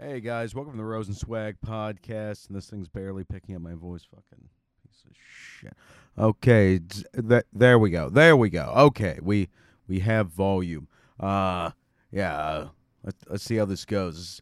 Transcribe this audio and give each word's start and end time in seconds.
Hey 0.00 0.20
guys, 0.20 0.54
welcome 0.54 0.74
to 0.74 0.78
the 0.78 0.84
Rosenzwag 0.84 1.56
podcast. 1.66 2.46
And 2.46 2.56
this 2.56 2.70
thing's 2.70 2.86
barely 2.86 3.24
picking 3.24 3.56
up 3.56 3.62
my 3.62 3.74
voice. 3.74 4.04
Fucking 4.04 4.48
piece 4.86 5.02
of 5.04 5.16
shit. 5.16 5.72
Okay, 6.16 6.78
d- 6.78 7.02
th- 7.28 7.42
there 7.52 7.80
we 7.80 7.90
go. 7.90 8.08
There 8.08 8.36
we 8.36 8.48
go. 8.48 8.72
Okay, 8.76 9.18
we 9.20 9.48
we 9.88 9.98
have 9.98 10.28
volume. 10.28 10.86
Uh, 11.18 11.72
yeah. 12.12 12.68
Let's 13.02 13.24
let's 13.28 13.42
see 13.42 13.56
how 13.56 13.64
this 13.64 13.84
goes. 13.84 14.40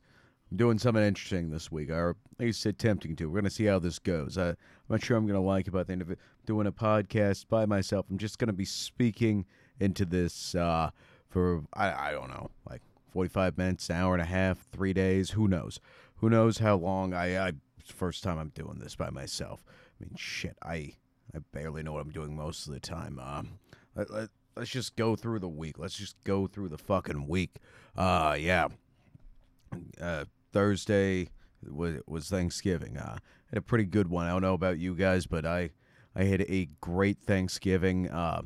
I'm 0.50 0.58
doing 0.58 0.79
something 0.79 1.03
interesting 1.03 1.49
this 1.49 1.73
week, 1.73 1.88
or 1.88 2.11
at 2.11 2.45
least 2.45 2.67
attempting 2.67 3.17
to. 3.17 3.31
We're 3.31 3.41
gonna 3.41 3.49
see 3.49 3.65
how 3.65 3.79
this 3.79 3.99
goes. 3.99 4.37
Uh, 4.37 4.57
I'm 4.59 4.91
not 4.91 5.03
sure 5.03 5.17
I'm 5.17 5.27
gonna 5.27 5.41
like 5.41 5.73
by 5.73 5.85
the 5.85 5.93
end 5.93 6.03
of 6.03 6.11
it. 6.11 6.19
Doing 6.45 6.67
a 6.67 6.73
podcast 6.73 7.49
by 7.49 7.65
myself. 7.65 8.04
I'm 8.11 8.19
just 8.19 8.38
gonna 8.38 8.53
be 8.53 8.67
speaking 8.67 9.47
into 9.81 10.04
this 10.04 10.54
uh, 10.54 10.91
for 11.31 11.63
I 11.73 12.09
I 12.09 12.13
don't 12.13 12.29
know 12.29 12.51
like 12.69 12.83
45 13.17 13.56
minutes, 13.56 13.88
an 13.88 13.96
hour 13.96 14.12
and 14.12 14.21
a 14.21 14.26
half, 14.26 14.58
three 14.71 14.92
days. 14.92 15.30
Who 15.30 15.49
knows? 15.49 15.80
Who 16.16 16.28
knows 16.28 16.59
how 16.59 16.77
long? 16.77 17.14
I, 17.14 17.48
I 17.48 17.52
first 17.82 18.22
time 18.22 18.36
I'm 18.36 18.50
doing 18.50 18.78
this 18.78 18.95
by 18.95 19.08
myself. 19.08 19.64
I 19.66 20.04
mean, 20.04 20.16
shit. 20.18 20.54
I 20.62 20.92
I 21.34 21.38
barely 21.50 21.82
know 21.82 21.94
what 21.94 22.02
I'm 22.02 22.10
doing 22.10 22.36
most 22.36 22.66
of 22.66 22.74
the 22.74 22.80
time. 22.80 23.18
Um, 23.18 23.58
let, 23.94 24.10
let, 24.10 24.28
let's 24.55 24.68
just 24.68 24.96
go 24.96 25.16
through 25.16 25.38
the 25.38 25.48
week. 25.48 25.78
Let's 25.78 25.96
just 25.96 26.22
go 26.24 26.46
through 26.46 26.68
the 26.68 26.77
fucking 26.77 27.27
week. 27.27 27.56
Uh, 27.96 28.36
yeah. 28.38 28.68
Uh, 29.98 30.27
Thursday 30.52 31.30
was 31.66 32.02
was 32.06 32.28
Thanksgiving. 32.28 32.98
Uh, 32.98 33.16
had 33.46 33.56
a 33.56 33.62
pretty 33.62 33.86
good 33.86 34.08
one. 34.08 34.27
I 34.27 34.33
don't 34.33 34.42
know 34.42 34.52
about 34.52 34.77
you 34.78 34.94
guys, 34.94 35.27
but 35.27 35.46
I 35.46 35.70
I 36.14 36.24
had 36.24 36.42
a 36.42 36.69
great 36.83 37.22
Thanksgiving. 37.22 38.10
Uh, 38.10 38.42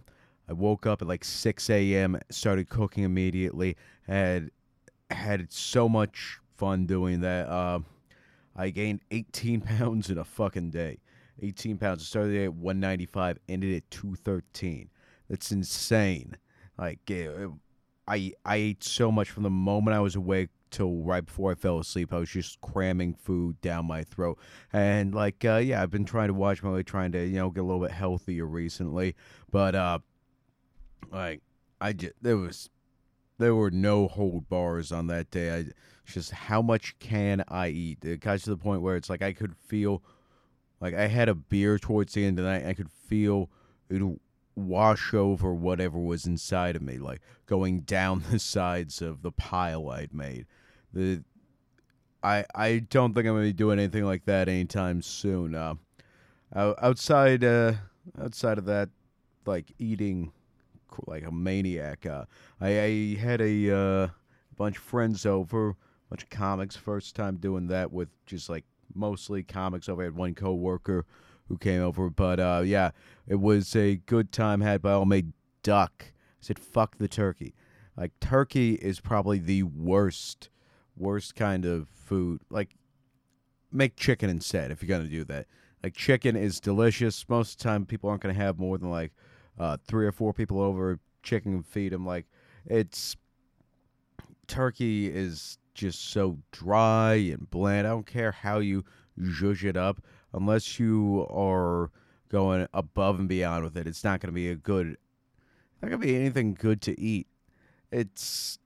I 0.49 0.53
woke 0.53 0.87
up 0.87 1.03
at 1.03 1.09
like 1.09 1.25
6 1.25 1.71
a.m. 1.71 2.21
Started 2.31 2.69
cooking 2.69 3.03
immediately. 3.03 3.77
Had 4.07 4.51
had 5.31 5.53
so 5.53 5.89
much 5.89 6.39
fun 6.57 6.87
doing 6.87 7.21
that. 7.21 7.49
Uh, 7.49 7.81
I 8.57 8.71
gained 8.71 9.01
18 9.11 9.61
pounds 9.79 10.11
in 10.11 10.19
a 10.19 10.25
fucking 10.25 10.71
day. 10.71 10.99
18 11.43 11.79
pounds. 11.79 12.03
I 12.03 12.05
started 12.05 12.45
at 12.45 12.55
195, 12.55 13.39
ended 13.49 13.77
at 13.77 13.91
213. 13.91 14.91
That's 15.29 15.53
insane. 15.53 16.37
Like 16.77 16.99
eh, 17.11 17.29
I 18.09 18.33
I 18.45 18.57
ate 18.57 18.83
so 18.83 19.13
much 19.13 19.31
from 19.31 19.43
the 19.45 19.51
moment 19.51 19.97
I 19.97 20.01
was 20.01 20.17
awake 20.17 20.49
till 20.71 21.03
right 21.03 21.25
before 21.25 21.53
I 21.53 21.55
fell 21.55 21.79
asleep. 21.79 22.13
I 22.13 22.19
was 22.19 22.31
just 22.31 22.61
cramming 22.61 23.15
food 23.15 23.61
down 23.61 23.87
my 23.87 24.03
throat, 24.03 24.39
and 24.73 25.15
like 25.15 25.45
uh, 25.45 25.57
yeah, 25.57 25.83
I've 25.83 25.91
been 25.91 26.05
trying 26.05 26.29
to 26.29 26.35
watch 26.35 26.63
my 26.63 26.71
way, 26.71 26.83
trying 26.83 27.13
to 27.13 27.25
you 27.25 27.37
know 27.37 27.51
get 27.51 27.61
a 27.61 27.65
little 27.65 27.83
bit 27.83 27.93
healthier 27.93 28.47
recently. 28.47 29.15
But 29.51 29.75
uh, 29.75 29.99
like 31.13 31.43
I 31.81 31.93
just 31.93 32.15
there 32.21 32.37
was 32.37 32.71
there 33.41 33.55
were 33.55 33.71
no 33.71 34.07
hold 34.07 34.49
bars 34.49 34.93
on 34.93 35.07
that 35.09 35.31
day. 35.31 35.53
I 35.53 35.65
just 36.05 36.31
how 36.31 36.63
much 36.63 36.99
can 36.99 37.43
I 37.49 37.69
eat? 37.69 38.05
It 38.05 38.21
got 38.21 38.39
to 38.41 38.51
the 38.51 38.57
point 38.57 38.83
where 38.83 38.97
it's 38.97 39.11
like 39.11 39.23
I 39.23 39.33
could 39.33 39.57
feel 39.57 40.03
like 40.81 40.95
I 40.95 41.09
had 41.09 41.29
a 41.29 41.35
beer 41.35 41.79
towards 41.79 42.13
the 42.15 42.25
end 42.25 42.39
of 42.39 42.45
the 42.45 42.51
night. 42.51 42.67
I 42.67 42.75
could 42.75 42.91
feel 42.91 43.51
it 43.89 44.03
wash 44.55 45.15
over 45.15 45.55
whatever 45.55 45.99
was 45.99 46.27
inside 46.27 46.77
of 46.77 46.83
me, 46.83 46.99
like 46.99 47.23
going 47.47 47.81
down 47.81 48.25
the 48.31 48.39
sides 48.39 49.01
of 49.01 49.23
the 49.23 49.33
pile 49.33 49.89
I'd 49.89 50.15
made. 50.15 50.47
The 50.93 51.25
I 52.23 52.45
I 52.55 52.79
don't 52.91 53.15
think 53.15 53.27
I'm 53.27 53.35
gonna 53.35 53.47
be 53.47 53.53
doing 53.53 53.79
anything 53.79 54.05
like 54.05 54.27
that 54.27 54.49
anytime 54.49 55.01
soon. 55.01 55.55
Uh, 55.55 55.75
outside 56.55 57.43
uh, 57.43 57.75
outside 58.21 58.59
of 58.59 58.67
that, 58.67 58.91
like 59.47 59.73
eating 59.79 60.33
like 61.07 61.25
a 61.25 61.31
maniac. 61.31 62.07
Uh, 62.07 62.25
I, 62.61 62.81
I 62.81 63.17
had 63.19 63.41
a 63.41 63.77
uh, 63.77 64.09
bunch 64.57 64.77
of 64.77 64.83
friends 64.83 65.27
over, 65.27 65.77
bunch 66.09 66.23
of 66.23 66.31
comics. 66.31 66.77
First 66.77 67.17
time 67.17 67.37
doing 67.37 67.69
that 67.69 67.93
with 67.93 68.09
just 68.27 68.49
like 68.49 68.65
mostly 68.95 69.43
comics 69.43 69.89
over. 69.89 70.03
I 70.03 70.07
had 70.07 70.17
one 70.17 70.35
coworker 70.35 71.07
who 71.49 71.59
came 71.59 71.83
over, 71.83 72.11
but 72.11 72.39
uh, 72.39 72.63
yeah, 72.65 72.91
it 73.27 73.37
was 73.37 73.75
a 73.75 73.97
good 73.97 74.33
time 74.33 74.61
had 74.61 74.83
by 74.83 74.93
all. 74.93 75.05
Made 75.05 75.33
duck. 75.63 76.05
I 76.09 76.13
said 76.41 76.59
fuck 76.59 76.99
the 76.99 77.09
turkey. 77.09 77.55
Like 77.97 78.13
turkey 78.21 78.75
is 78.75 79.01
probably 79.01 79.39
the 79.39 79.65
worst, 79.65 80.49
worst 80.97 81.35
kind 81.35 81.65
of 81.65 81.89
food. 81.89 82.41
Like 82.51 82.77
make 83.73 83.97
chicken 83.97 84.31
instead 84.31 84.71
if 84.71 84.83
you're 84.83 84.97
gonna 84.97 85.09
do 85.09 85.25
that. 85.25 85.47
Like 85.83 85.95
chicken 85.95 86.37
is 86.37 86.61
delicious. 86.61 87.29
Most 87.29 87.53
of 87.53 87.59
the 87.59 87.65
time, 87.65 87.87
people 87.87 88.11
aren't 88.11 88.23
gonna 88.23 88.35
have 88.35 88.59
more 88.59 88.79
than 88.79 88.91
like 88.91 89.13
uh, 89.61 89.77
three 89.87 90.07
or 90.07 90.13
four 90.13 90.33
people 90.33 90.61
over. 90.61 90.99
Chicken 91.23 91.63
feed 91.63 91.93
them. 91.93 92.07
Like 92.07 92.27
it's 92.65 93.15
turkey 94.47 95.07
is 95.07 95.59
just 95.75 96.11
so 96.11 96.39
dry 96.51 97.15
and 97.15 97.49
bland. 97.51 97.87
I 97.87 97.91
don't 97.91 98.07
care 98.07 98.33
how 98.33 98.59
you 98.59 98.85
zhuzh 99.19 99.65
it 99.65 99.77
up, 99.77 100.01
unless 100.33 100.81
you 100.81 101.27
are 101.31 101.91
going 102.31 102.67
above 102.73 103.21
and 103.21 103.29
beyond 103.29 103.65
with 103.65 103.77
it. 103.77 103.87
It's 103.87 104.03
not 104.03 104.21
gonna 104.21 104.33
be 104.33 104.49
a 104.49 104.57
good. 104.57 104.97
Not 105.83 105.91
gonna 105.91 105.99
be 105.99 106.17
anything 106.17 106.55
good 106.55 106.81
to 106.83 106.99
eat. 106.99 107.27
It's 107.93 108.59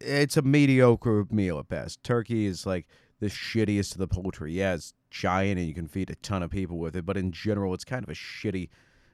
it's 0.00 0.38
a 0.38 0.42
mediocre 0.42 1.26
meal 1.30 1.58
at 1.58 1.68
best. 1.68 2.02
Turkey 2.02 2.46
is 2.46 2.64
like 2.64 2.86
the 3.20 3.26
shittiest 3.26 3.92
of 3.92 3.98
the 3.98 4.08
poultry. 4.08 4.54
Yeah, 4.54 4.74
it's 4.74 4.94
giant 5.10 5.58
and 5.58 5.68
you 5.68 5.74
can 5.74 5.88
feed 5.88 6.08
a 6.10 6.14
ton 6.16 6.42
of 6.42 6.50
people 6.50 6.78
with 6.78 6.96
it, 6.96 7.04
but 7.04 7.16
in 7.16 7.32
general, 7.32 7.74
it's 7.74 7.84
kind 7.84 8.02
of 8.02 8.08
a 8.08 8.14
shitty, 8.14 8.70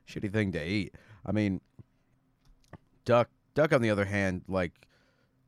shitty 0.08 0.32
thing 0.32 0.52
to 0.52 0.64
eat. 0.64 0.94
I 1.26 1.32
mean, 1.32 1.60
duck, 3.04 3.28
duck 3.54 3.72
on 3.72 3.82
the 3.82 3.90
other 3.90 4.04
hand, 4.04 4.42
like 4.48 4.86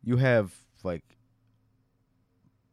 you 0.02 0.16
have 0.16 0.52
like 0.82 1.04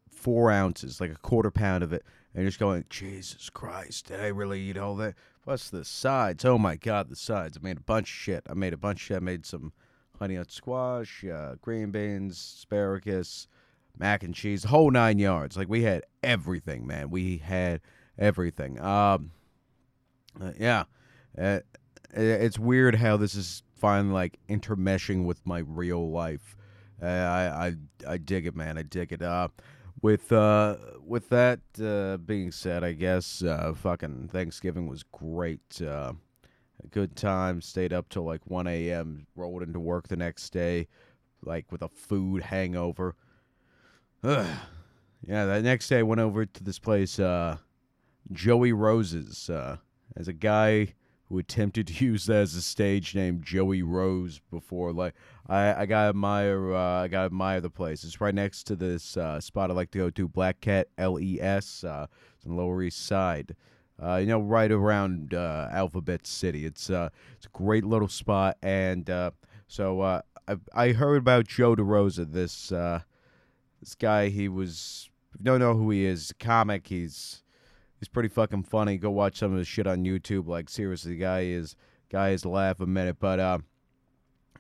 four 0.09 0.51
ounces, 0.51 0.99
like 0.99 1.11
a 1.11 1.17
quarter 1.17 1.51
pound 1.51 1.83
of 1.83 1.93
it, 1.93 2.03
and 2.33 2.41
you're 2.41 2.49
just 2.49 2.59
going, 2.59 2.83
Jesus 2.89 3.49
Christ, 3.49 4.07
did 4.07 4.19
I 4.19 4.27
really 4.27 4.59
eat 4.59 4.77
all 4.77 4.95
that? 4.95 5.13
Plus 5.43 5.69
the 5.69 5.85
sides. 5.85 6.43
Oh 6.43 6.57
my 6.57 6.75
God, 6.75 7.09
the 7.09 7.15
sides. 7.15 7.57
I 7.57 7.63
made 7.63 7.77
a 7.77 7.81
bunch 7.81 8.09
of 8.09 8.15
shit. 8.15 8.47
I 8.49 8.55
made 8.55 8.73
a 8.73 8.77
bunch 8.77 9.01
of 9.01 9.05
shit. 9.05 9.17
I 9.17 9.19
made 9.19 9.45
some 9.45 9.71
honey 10.17 10.35
nut 10.35 10.51
squash, 10.51 11.23
uh, 11.23 11.55
green 11.61 11.91
beans, 11.91 12.55
asparagus, 12.57 13.47
mac 13.97 14.23
and 14.23 14.33
cheese, 14.33 14.63
whole 14.63 14.89
nine 14.89 15.19
yards. 15.19 15.55
Like 15.55 15.69
we 15.69 15.83
had 15.83 16.03
everything, 16.23 16.87
man. 16.87 17.09
We 17.11 17.37
had 17.37 17.81
everything. 18.17 18.81
Um, 18.81 19.31
uh, 20.41 20.51
yeah, 20.59 20.85
uh, 21.37 21.59
it's 22.11 22.59
weird 22.59 22.95
how 22.95 23.17
this 23.17 23.35
is 23.35 23.63
finally 23.75 24.13
like 24.13 24.39
intermeshing 24.49 25.25
with 25.25 25.45
my 25.45 25.59
real 25.59 26.11
life. 26.11 26.55
Uh, 27.01 27.05
I 27.05 27.67
I 27.67 27.73
I 28.13 28.17
dig 28.17 28.45
it, 28.45 28.55
man. 28.55 28.77
I 28.77 28.83
dig 28.83 29.11
it. 29.11 29.21
Uh, 29.21 29.49
with 30.01 30.31
uh 30.31 30.77
with 31.03 31.29
that 31.29 31.59
uh, 31.83 32.17
being 32.17 32.51
said, 32.51 32.83
I 32.83 32.93
guess 32.93 33.43
uh, 33.43 33.73
fucking 33.75 34.29
Thanksgiving 34.31 34.87
was 34.87 35.03
great. 35.03 35.81
Uh, 35.81 36.13
good 36.91 37.15
time. 37.15 37.61
Stayed 37.61 37.93
up 37.93 38.09
till 38.09 38.23
like 38.23 38.41
1 38.45 38.67
a.m. 38.67 39.27
Rolled 39.35 39.63
into 39.63 39.79
work 39.79 40.07
the 40.07 40.15
next 40.15 40.51
day, 40.51 40.87
like 41.43 41.71
with 41.71 41.81
a 41.81 41.89
food 41.89 42.43
hangover. 42.43 43.15
Ugh. 44.23 44.47
Yeah, 45.27 45.45
that 45.45 45.63
next 45.63 45.87
day 45.87 45.99
I 45.99 46.03
went 46.03 46.21
over 46.21 46.45
to 46.45 46.63
this 46.63 46.77
place, 46.77 47.17
uh, 47.17 47.57
Joey 48.31 48.73
Rose's. 48.73 49.49
Uh, 49.49 49.77
as 50.15 50.27
a 50.27 50.33
guy 50.33 50.93
who 51.29 51.37
attempted 51.37 51.87
to 51.87 51.93
use 52.05 52.25
that 52.25 52.37
as 52.37 52.55
a 52.55 52.61
stage 52.61 53.15
name, 53.15 53.41
Joey 53.43 53.81
Rose, 53.81 54.39
before, 54.51 54.93
like 54.93 55.13
I, 55.47 55.81
I 55.81 55.85
gotta 55.85 56.09
admire, 56.09 56.73
uh, 56.73 57.03
I 57.03 57.07
gotta 57.07 57.25
admire 57.25 57.61
the 57.61 57.69
place. 57.69 58.03
It's 58.03 58.21
right 58.21 58.35
next 58.35 58.63
to 58.65 58.75
this 58.75 59.17
uh, 59.17 59.39
spot 59.39 59.71
I 59.71 59.73
like 59.73 59.91
to 59.91 59.97
go 59.97 60.09
to, 60.09 60.27
Black 60.27 60.61
Cat 60.61 60.87
L 60.97 61.19
E 61.19 61.39
S, 61.41 61.83
uh, 61.83 62.07
it's 62.35 62.45
on 62.45 62.55
the 62.55 62.61
Lower 62.61 62.81
East 62.83 63.05
Side. 63.05 63.55
Uh, 64.01 64.17
you 64.17 64.25
know, 64.25 64.41
right 64.41 64.71
around 64.73 65.33
uh, 65.33 65.69
Alphabet 65.71 66.27
City. 66.27 66.65
It's 66.65 66.89
uh, 66.89 67.07
it's 67.37 67.45
a 67.45 67.49
great 67.57 67.85
little 67.85 68.09
spot, 68.09 68.57
and 68.61 69.09
uh, 69.09 69.31
so 69.67 70.01
uh, 70.01 70.21
I 70.49 70.55
I 70.73 70.91
heard 70.91 71.17
about 71.17 71.47
Joe 71.47 71.77
DeRosa. 71.77 72.29
This 72.29 72.73
uh, 72.73 72.99
this 73.79 73.95
guy, 73.95 74.27
he 74.27 74.49
was 74.49 75.09
don't 75.41 75.59
know 75.59 75.75
who 75.75 75.91
he 75.91 76.05
is, 76.05 76.33
comic. 76.39 76.87
He's 76.87 77.41
he's 78.05 78.09
pretty 78.09 78.29
fucking 78.29 78.61
funny. 78.61 78.97
Go 78.97 79.09
watch 79.09 79.39
some 79.39 79.51
of 79.51 79.57
his 79.57 79.67
shit 79.67 79.87
on 79.87 80.03
YouTube. 80.03 80.47
Like 80.47 80.69
seriously, 80.69 81.13
the 81.13 81.19
guy 81.19 81.41
is 81.41 81.75
guy 82.11 82.29
is 82.29 82.45
laugh 82.45 82.79
a 82.79 82.85
minute. 82.85 83.17
But 83.19 83.39
uh, 83.39 83.57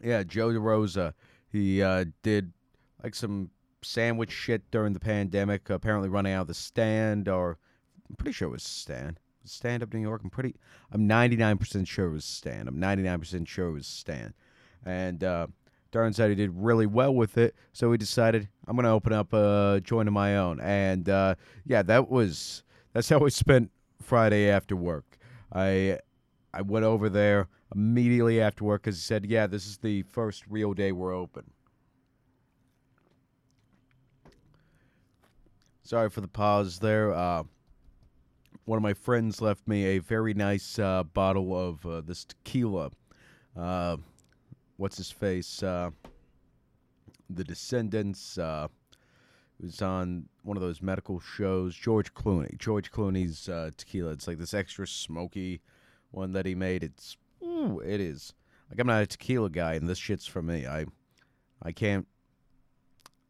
yeah, 0.03 0.23
Joe 0.23 0.49
DeRosa. 0.49 1.13
He 1.51 1.81
uh, 1.83 2.05
did 2.23 2.51
like 3.03 3.13
some 3.13 3.51
sandwich 3.83 4.31
shit 4.31 4.69
during 4.71 4.93
the 4.93 4.99
pandemic. 4.99 5.69
Apparently 5.69 6.09
running 6.09 6.33
out 6.33 6.41
of 6.41 6.47
the 6.47 6.55
stand, 6.55 7.29
or 7.29 7.59
I'm 8.09 8.15
pretty 8.15 8.33
sure 8.33 8.47
it 8.47 8.51
was 8.51 8.63
stand. 8.63 9.19
Stand 9.43 9.83
up 9.83 9.93
New 9.93 10.01
York. 10.01 10.21
I'm 10.23 10.31
pretty. 10.31 10.55
I'm 10.91 11.07
99% 11.07 11.87
sure 11.87 12.07
it 12.07 12.13
was 12.13 12.25
stand. 12.25 12.67
I'm 12.67 12.77
99% 12.77 13.47
sure 13.47 13.67
it 13.67 13.73
was 13.73 13.85
stand. 13.85 14.33
And 14.83 15.23
uh, 15.23 15.47
out 15.95 16.17
he 16.17 16.35
did 16.35 16.49
really 16.51 16.87
well 16.87 17.13
with 17.13 17.37
it. 17.37 17.53
So 17.73 17.91
he 17.91 17.97
decided 17.99 18.49
I'm 18.67 18.75
gonna 18.75 18.93
open 18.93 19.13
up 19.13 19.33
a 19.33 19.81
joint 19.83 20.07
of 20.07 20.13
my 20.15 20.35
own. 20.35 20.59
And 20.61 21.07
uh, 21.07 21.35
yeah, 21.63 21.83
that 21.83 22.09
was 22.09 22.63
that's 22.95 23.09
how 23.09 23.25
I 23.25 23.27
spent 23.27 23.71
Friday 24.01 24.49
after 24.49 24.73
work. 24.75 25.17
I 25.53 25.99
I 26.53 26.61
went 26.61 26.85
over 26.85 27.09
there 27.09 27.49
immediately 27.75 28.39
after 28.39 28.63
work 28.63 28.83
because 28.83 28.95
he 28.95 29.01
said, 29.01 29.25
"Yeah, 29.25 29.47
this 29.47 29.67
is 29.67 29.77
the 29.77 30.03
first 30.03 30.45
real 30.47 30.73
day 30.73 30.93
we're 30.93 31.13
open." 31.13 31.51
sorry 35.83 36.09
for 36.09 36.21
the 36.21 36.27
pause 36.27 36.79
there. 36.79 37.13
Uh, 37.13 37.43
one 38.63 38.77
of 38.77 38.81
my 38.81 38.93
friends 38.93 39.41
left 39.41 39.67
me 39.67 39.85
a 39.85 39.99
very 39.99 40.33
nice 40.33 40.79
uh, 40.79 41.03
bottle 41.03 41.55
of 41.55 41.85
uh, 41.85 42.01
this 42.01 42.25
tequila. 42.25 42.89
Uh, 43.55 43.97
what's 44.77 44.97
his 44.97 45.11
face? 45.11 45.61
Uh, 45.61 45.91
the 47.29 47.43
Descendants. 47.43 48.39
Was 49.61 49.81
on 49.81 50.25
one 50.43 50.57
of 50.57 50.61
those 50.61 50.81
medical 50.81 51.19
shows. 51.19 51.75
George 51.75 52.13
Clooney. 52.13 52.57
George 52.57 52.91
Clooney's 52.91 53.47
uh, 53.47 53.71
tequila. 53.77 54.11
It's 54.11 54.27
like 54.27 54.37
this 54.37 54.53
extra 54.53 54.85
smoky 54.85 55.61
one 56.11 56.33
that 56.33 56.45
he 56.45 56.55
made. 56.55 56.83
It's 56.83 57.17
ooh, 57.43 57.79
it 57.79 58.01
is. 58.01 58.33
Like 58.69 58.79
I'm 58.79 58.87
not 58.87 59.03
a 59.03 59.07
tequila 59.07 59.49
guy, 59.49 59.73
and 59.73 59.87
this 59.87 59.97
shit's 59.97 60.25
for 60.25 60.41
me. 60.41 60.65
I 60.65 60.85
I 61.61 61.71
can't. 61.71 62.07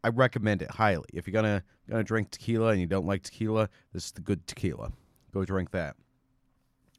I 0.03 0.09
recommend 0.09 0.61
it 0.61 0.71
highly. 0.71 1.07
If 1.13 1.27
you're 1.27 1.33
gonna 1.33 1.63
gonna 1.89 2.03
drink 2.03 2.31
tequila 2.31 2.69
and 2.69 2.79
you 2.79 2.87
don't 2.87 3.05
like 3.05 3.23
tequila, 3.23 3.69
this 3.93 4.05
is 4.05 4.11
the 4.11 4.21
good 4.21 4.45
tequila. 4.47 4.91
Go 5.33 5.45
drink 5.45 5.71
that. 5.71 5.95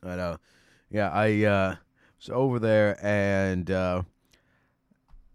But 0.01 0.19
uh, 0.19 0.37
yeah, 0.91 1.11
I 1.11 1.45
uh, 1.45 1.77
was 2.19 2.31
over 2.31 2.59
there, 2.59 2.99
and 3.05 3.71
uh, 3.71 4.03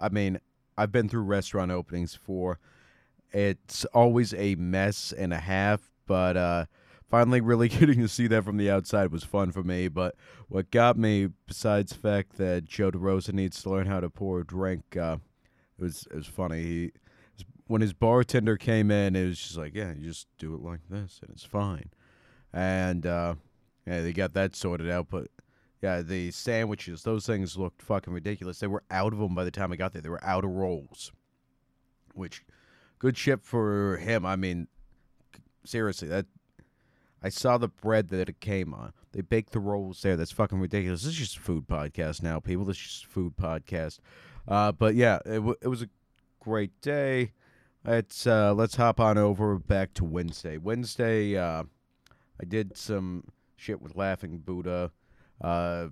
I 0.00 0.08
mean, 0.10 0.40
I've 0.76 0.92
been 0.92 1.08
through 1.08 1.22
restaurant 1.22 1.70
openings 1.70 2.14
for. 2.14 2.58
It's 3.32 3.84
always 3.86 4.32
a 4.34 4.54
mess 4.54 5.12
and 5.12 5.32
a 5.32 5.38
half, 5.38 5.90
but 6.06 6.36
uh, 6.36 6.66
finally, 7.08 7.40
really 7.40 7.68
getting 7.68 8.00
to 8.00 8.08
see 8.08 8.26
that 8.28 8.44
from 8.44 8.56
the 8.56 8.70
outside 8.70 9.12
was 9.12 9.24
fun 9.24 9.52
for 9.52 9.62
me. 9.62 9.88
But 9.88 10.14
what 10.48 10.70
got 10.70 10.96
me, 10.96 11.28
besides 11.46 11.92
the 11.92 11.98
fact 11.98 12.38
that 12.38 12.64
Joe 12.64 12.90
DeRosa 12.90 13.32
needs 13.32 13.62
to 13.62 13.70
learn 13.70 13.86
how 13.86 14.00
to 14.00 14.10
pour 14.10 14.40
a 14.40 14.46
drink, 14.46 14.96
uh, 14.96 15.18
it 15.78 15.82
was 15.82 16.06
it 16.10 16.16
was 16.16 16.26
funny. 16.26 16.62
He 16.62 16.92
when 17.68 17.82
his 17.82 17.92
bartender 17.92 18.56
came 18.56 18.90
in, 18.90 19.14
it 19.14 19.26
was 19.26 19.38
just 19.38 19.56
like, 19.56 19.74
yeah, 19.74 19.92
you 19.92 20.08
just 20.08 20.26
do 20.38 20.54
it 20.54 20.62
like 20.62 20.80
this, 20.90 21.20
and 21.22 21.30
it's 21.30 21.44
fine. 21.44 21.90
And 22.52 23.06
uh, 23.06 23.34
yeah, 23.86 24.00
they 24.00 24.12
got 24.12 24.32
that 24.34 24.56
sorted 24.56 24.90
out. 24.90 25.08
But 25.10 25.28
yeah, 25.82 26.00
the 26.00 26.30
sandwiches, 26.30 27.02
those 27.02 27.26
things 27.26 27.56
looked 27.56 27.82
fucking 27.82 28.12
ridiculous. 28.12 28.58
They 28.58 28.66
were 28.66 28.82
out 28.90 29.12
of 29.12 29.18
them 29.18 29.34
by 29.34 29.44
the 29.44 29.50
time 29.50 29.70
I 29.70 29.76
got 29.76 29.92
there. 29.92 30.02
They 30.02 30.08
were 30.08 30.24
out 30.24 30.44
of 30.44 30.50
rolls, 30.50 31.12
which 32.14 32.42
good 32.98 33.16
ship 33.16 33.44
for 33.44 33.96
him. 33.98 34.26
I 34.26 34.36
mean, 34.36 34.68
seriously, 35.64 36.08
that 36.08 36.26
I 37.22 37.28
saw 37.28 37.58
the 37.58 37.68
bread 37.68 38.08
that 38.08 38.28
it 38.28 38.40
came 38.40 38.72
on. 38.72 38.92
They 39.12 39.22
baked 39.22 39.52
the 39.52 39.60
rolls 39.60 40.02
there. 40.02 40.16
That's 40.16 40.30
fucking 40.30 40.60
ridiculous. 40.60 41.02
This 41.02 41.12
is 41.12 41.18
just 41.18 41.36
a 41.38 41.40
food 41.40 41.66
podcast 41.66 42.22
now, 42.22 42.40
people. 42.40 42.64
This 42.64 42.76
is 42.76 42.82
just 42.82 43.04
a 43.04 43.08
food 43.08 43.36
podcast. 43.36 43.98
Uh, 44.46 44.72
but 44.72 44.94
yeah, 44.94 45.16
it, 45.24 45.36
w- 45.36 45.56
it 45.60 45.68
was 45.68 45.82
a 45.82 45.88
great 46.40 46.80
day. 46.80 47.32
Let's 47.84 48.26
uh, 48.26 48.54
let's 48.54 48.76
hop 48.76 49.00
on 49.00 49.18
over 49.18 49.58
back 49.58 49.94
to 49.94 50.04
Wednesday. 50.04 50.58
Wednesday, 50.58 51.36
uh, 51.36 51.64
I 52.40 52.44
did 52.46 52.76
some 52.76 53.24
shit 53.56 53.80
with 53.80 53.96
Laughing 53.96 54.38
Buddha, 54.38 54.90
uh, 55.40 55.88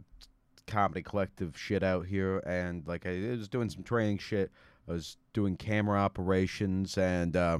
comedy 0.67 1.03
collective 1.03 1.57
shit 1.57 1.83
out 1.83 2.07
here, 2.07 2.39
and 2.41 2.87
like 2.87 3.07
I 3.07 3.31
was 3.31 3.49
doing 3.49 3.71
some 3.71 3.83
training 3.83 4.19
shit. 4.19 4.51
I 4.89 4.93
was 4.93 5.17
doing 5.33 5.57
camera 5.57 5.99
operations, 5.99 6.97
and 6.97 7.37
uh, 7.37 7.59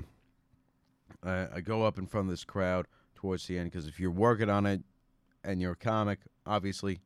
I, 1.23 1.49
I 1.57 1.61
go 1.61 1.83
up 1.83 1.99
in 1.99 2.07
front 2.07 2.27
of 2.27 2.31
this 2.31 2.45
crowd 2.45 2.87
towards 3.15 3.47
the 3.47 3.59
end 3.59 3.71
because 3.71 3.87
if 3.87 3.99
you're 3.99 4.11
working 4.11 4.51
on 4.51 4.67
it 4.67 4.83
and 5.43 5.61
you're 5.61 5.73
a 5.73 5.77
comic, 5.77 6.21
obviously 6.47 6.93
you 6.93 6.99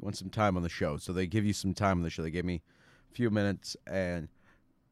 want 0.00 0.16
some 0.16 0.30
time 0.30 0.56
on 0.56 0.62
the 0.62 0.68
show. 0.68 0.98
So 0.98 1.12
they 1.12 1.26
give 1.26 1.46
you 1.46 1.52
some 1.52 1.74
time 1.74 1.98
on 1.98 2.02
the 2.02 2.10
show. 2.10 2.22
They 2.22 2.30
gave 2.30 2.44
me 2.44 2.62
a 3.10 3.14
few 3.14 3.30
minutes, 3.30 3.76
and 3.86 4.28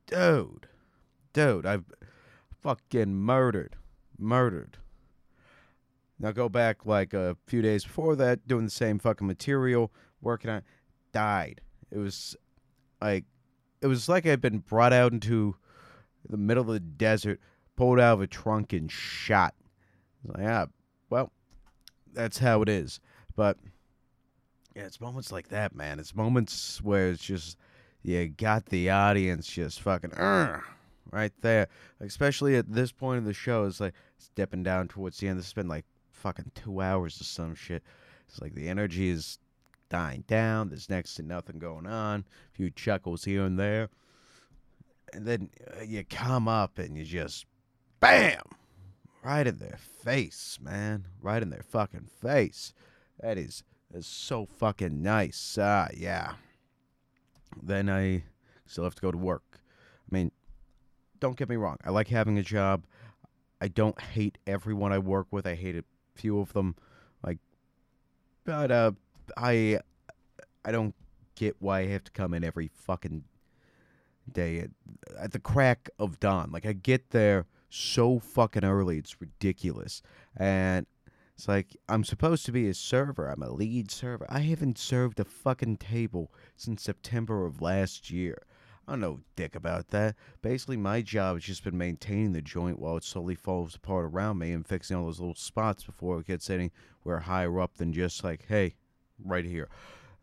dude, 0.07 0.67
dude, 1.33 1.67
I've 1.67 1.85
fucking 2.63 3.15
murdered, 3.15 3.77
murdered. 4.19 4.79
Now 6.19 6.33
go 6.33 6.49
back 6.49 6.85
like 6.85 7.15
a 7.15 7.37
few 7.47 7.63
days 7.63 7.85
before 7.85 8.15
that, 8.17 8.47
doing 8.47 8.65
the 8.65 8.71
same 8.71 8.99
fucking 8.99 9.27
material, 9.27 9.91
working 10.21 10.51
on, 10.51 10.63
died. 11.13 11.63
It 11.91 11.99
was 11.99 12.37
like, 13.01 13.25
it 13.83 13.87
was 13.87 14.09
like 14.09 14.27
I'd 14.27 14.41
been 14.41 14.59
brought 14.59 14.93
out 14.93 15.13
into 15.13 15.57
the 16.29 16.37
middle 16.37 16.63
of 16.63 16.73
the 16.73 16.81
desert, 16.81 17.41
pulled 17.77 18.01
out 18.01 18.15
of 18.15 18.21
a 18.21 18.27
trunk 18.27 18.73
and 18.73 18.91
shot. 18.91 19.55
Like, 20.25 20.43
yeah, 20.43 20.67
well, 21.09 21.33
that's 22.13 22.39
how 22.39 22.63
it 22.63 22.69
is. 22.69 23.01
But 23.37 23.57
yeah, 24.75 24.83
it's 24.83 25.01
moments 25.01 25.33
like 25.33 25.49
that, 25.49 25.75
man. 25.75 25.99
It's 25.99 26.15
moments 26.15 26.83
where 26.83 27.11
it's 27.11 27.25
just 27.25 27.57
you 28.03 28.29
got 28.29 28.67
the 28.67 28.91
audience 28.91 29.47
just 29.47 29.81
fucking 29.81 30.13
right 31.11 31.33
there. 31.41 31.69
Especially 32.01 32.57
at 32.57 32.73
this 32.73 32.93
point 32.93 33.19
of 33.19 33.25
the 33.25 33.33
show, 33.33 33.65
it's 33.65 33.81
like 33.81 33.95
stepping 34.19 34.63
down 34.63 34.89
towards 34.89 35.19
the 35.19 35.29
end. 35.29 35.39
This 35.39 35.47
has 35.47 35.53
been 35.55 35.69
like 35.69 35.85
fucking 36.13 36.53
two 36.55 36.81
hours 36.81 37.21
or 37.21 37.25
some 37.25 37.55
shit. 37.55 37.83
It's 38.29 38.41
like 38.41 38.55
the 38.55 38.69
energy 38.69 39.09
is 39.09 39.39
dying 39.91 40.25
down. 40.27 40.71
There's 40.71 40.89
next 40.89 41.15
to 41.17 41.23
nothing 41.23 41.59
going 41.59 41.87
on. 41.87 42.21
A 42.21 42.57
few 42.57 42.71
chuckles 42.71 43.25
here 43.25 43.45
and 43.45 43.59
there. 43.59 43.91
And 45.13 45.27
then 45.27 45.51
uh, 45.79 45.83
you 45.83 46.05
come 46.05 46.49
up 46.49 46.79
and 46.79 46.97
you 46.97 47.05
just, 47.05 47.45
bam, 47.99 48.43
right 49.23 49.47
in 49.47 49.59
their 49.59 49.79
face, 50.03 50.59
man. 50.63 51.07
Right 51.21 51.43
in 51.43 51.51
their 51.51 51.65
fucking 51.65 52.09
face. 52.23 52.73
That 53.21 53.37
is, 53.37 53.65
is 53.93 54.07
so 54.07 54.47
fucking 54.47 55.03
nice. 55.03 55.59
Ah, 55.61 55.85
uh, 55.85 55.89
yeah. 55.95 56.35
Then 57.63 57.91
I 57.91 58.23
still 58.67 58.85
have 58.85 58.95
to 58.95 59.03
go 59.03 59.11
to 59.11 59.19
work. 59.19 59.43
I 59.53 60.15
mean, 60.15 60.31
don't 61.19 61.37
get 61.37 61.49
me 61.49 61.57
wrong. 61.57 61.77
I 61.85 61.91
like 61.91 62.09
having 62.09 62.39
a 62.39 62.43
job. 62.43 62.85
I 63.61 63.69
don't 63.69 64.01
hate 64.01 64.39
everyone 64.47 64.93
I 64.93 64.99
work 64.99 65.27
with. 65.31 65.47
I 65.47 65.55
hate 65.55 65.77
a 65.77 65.85
few 66.15 66.41
of 66.41 66.53
them. 66.53 66.77
Like, 67.23 67.39
but 68.45 68.71
uh, 68.71 68.93
I, 69.37 69.81
I 70.65 70.73
don't 70.73 70.95
get 71.35 71.57
why 71.59 71.81
I 71.81 71.87
have 71.87 72.05
to 72.05 72.11
come 72.13 72.35
in 72.35 72.45
every 72.45 72.71
fucking 72.73 73.25
day 74.31 74.61
at, 74.61 74.71
at 75.19 75.33
the 75.33 75.39
crack 75.39 75.91
of 75.99 76.21
dawn. 76.21 76.51
Like, 76.53 76.67
I 76.67 76.73
get 76.73 77.11
there 77.11 77.47
so 77.69 78.19
fucking 78.19 78.65
early. 78.65 78.99
It's 78.99 79.21
ridiculous. 79.21 80.03
And 80.37 80.87
it's 81.41 81.49
like 81.49 81.75
I'm 81.89 82.05
supposed 82.05 82.45
to 82.47 82.53
be 82.53 82.69
a 82.69 82.75
server. 82.75 83.27
I'm 83.29 83.43
a 83.43 83.51
lead 83.51 83.91
server. 83.91 84.27
I 84.29 84.41
haven't 84.41 84.77
served 84.77 85.21
a 85.21 85.25
fucking 85.25 85.79
table 85.79 86.31
since 86.57 86.83
September 86.83 87.47
of 87.47 87.63
last 87.63 88.11
year. 88.11 88.43
I 88.87 88.93
don't 88.93 89.01
know 89.01 89.21
dick 89.37 89.55
about 89.55 89.89
that. 89.89 90.17
Basically, 90.43 90.77
my 90.77 91.01
job 91.01 91.37
has 91.37 91.45
just 91.45 91.65
been 91.65 91.79
maintaining 91.79 92.33
the 92.33 92.43
joint 92.43 92.79
while 92.79 92.97
it 92.99 93.05
slowly 93.05 93.37
falls 93.37 93.75
apart 93.75 94.05
around 94.05 94.39
me 94.39 94.53
and 94.53 94.67
fixing 94.67 94.97
all 94.97 95.07
those 95.07 95.21
little 95.21 95.35
spots 95.35 95.85
before 95.85 96.19
it 96.19 96.27
gets 96.27 96.51
anywhere 96.51 97.21
higher 97.21 97.59
up 97.61 97.77
than 97.77 97.93
just 97.93 98.23
like, 98.23 98.45
hey, 98.49 98.75
right 99.25 99.45
here. 99.45 99.69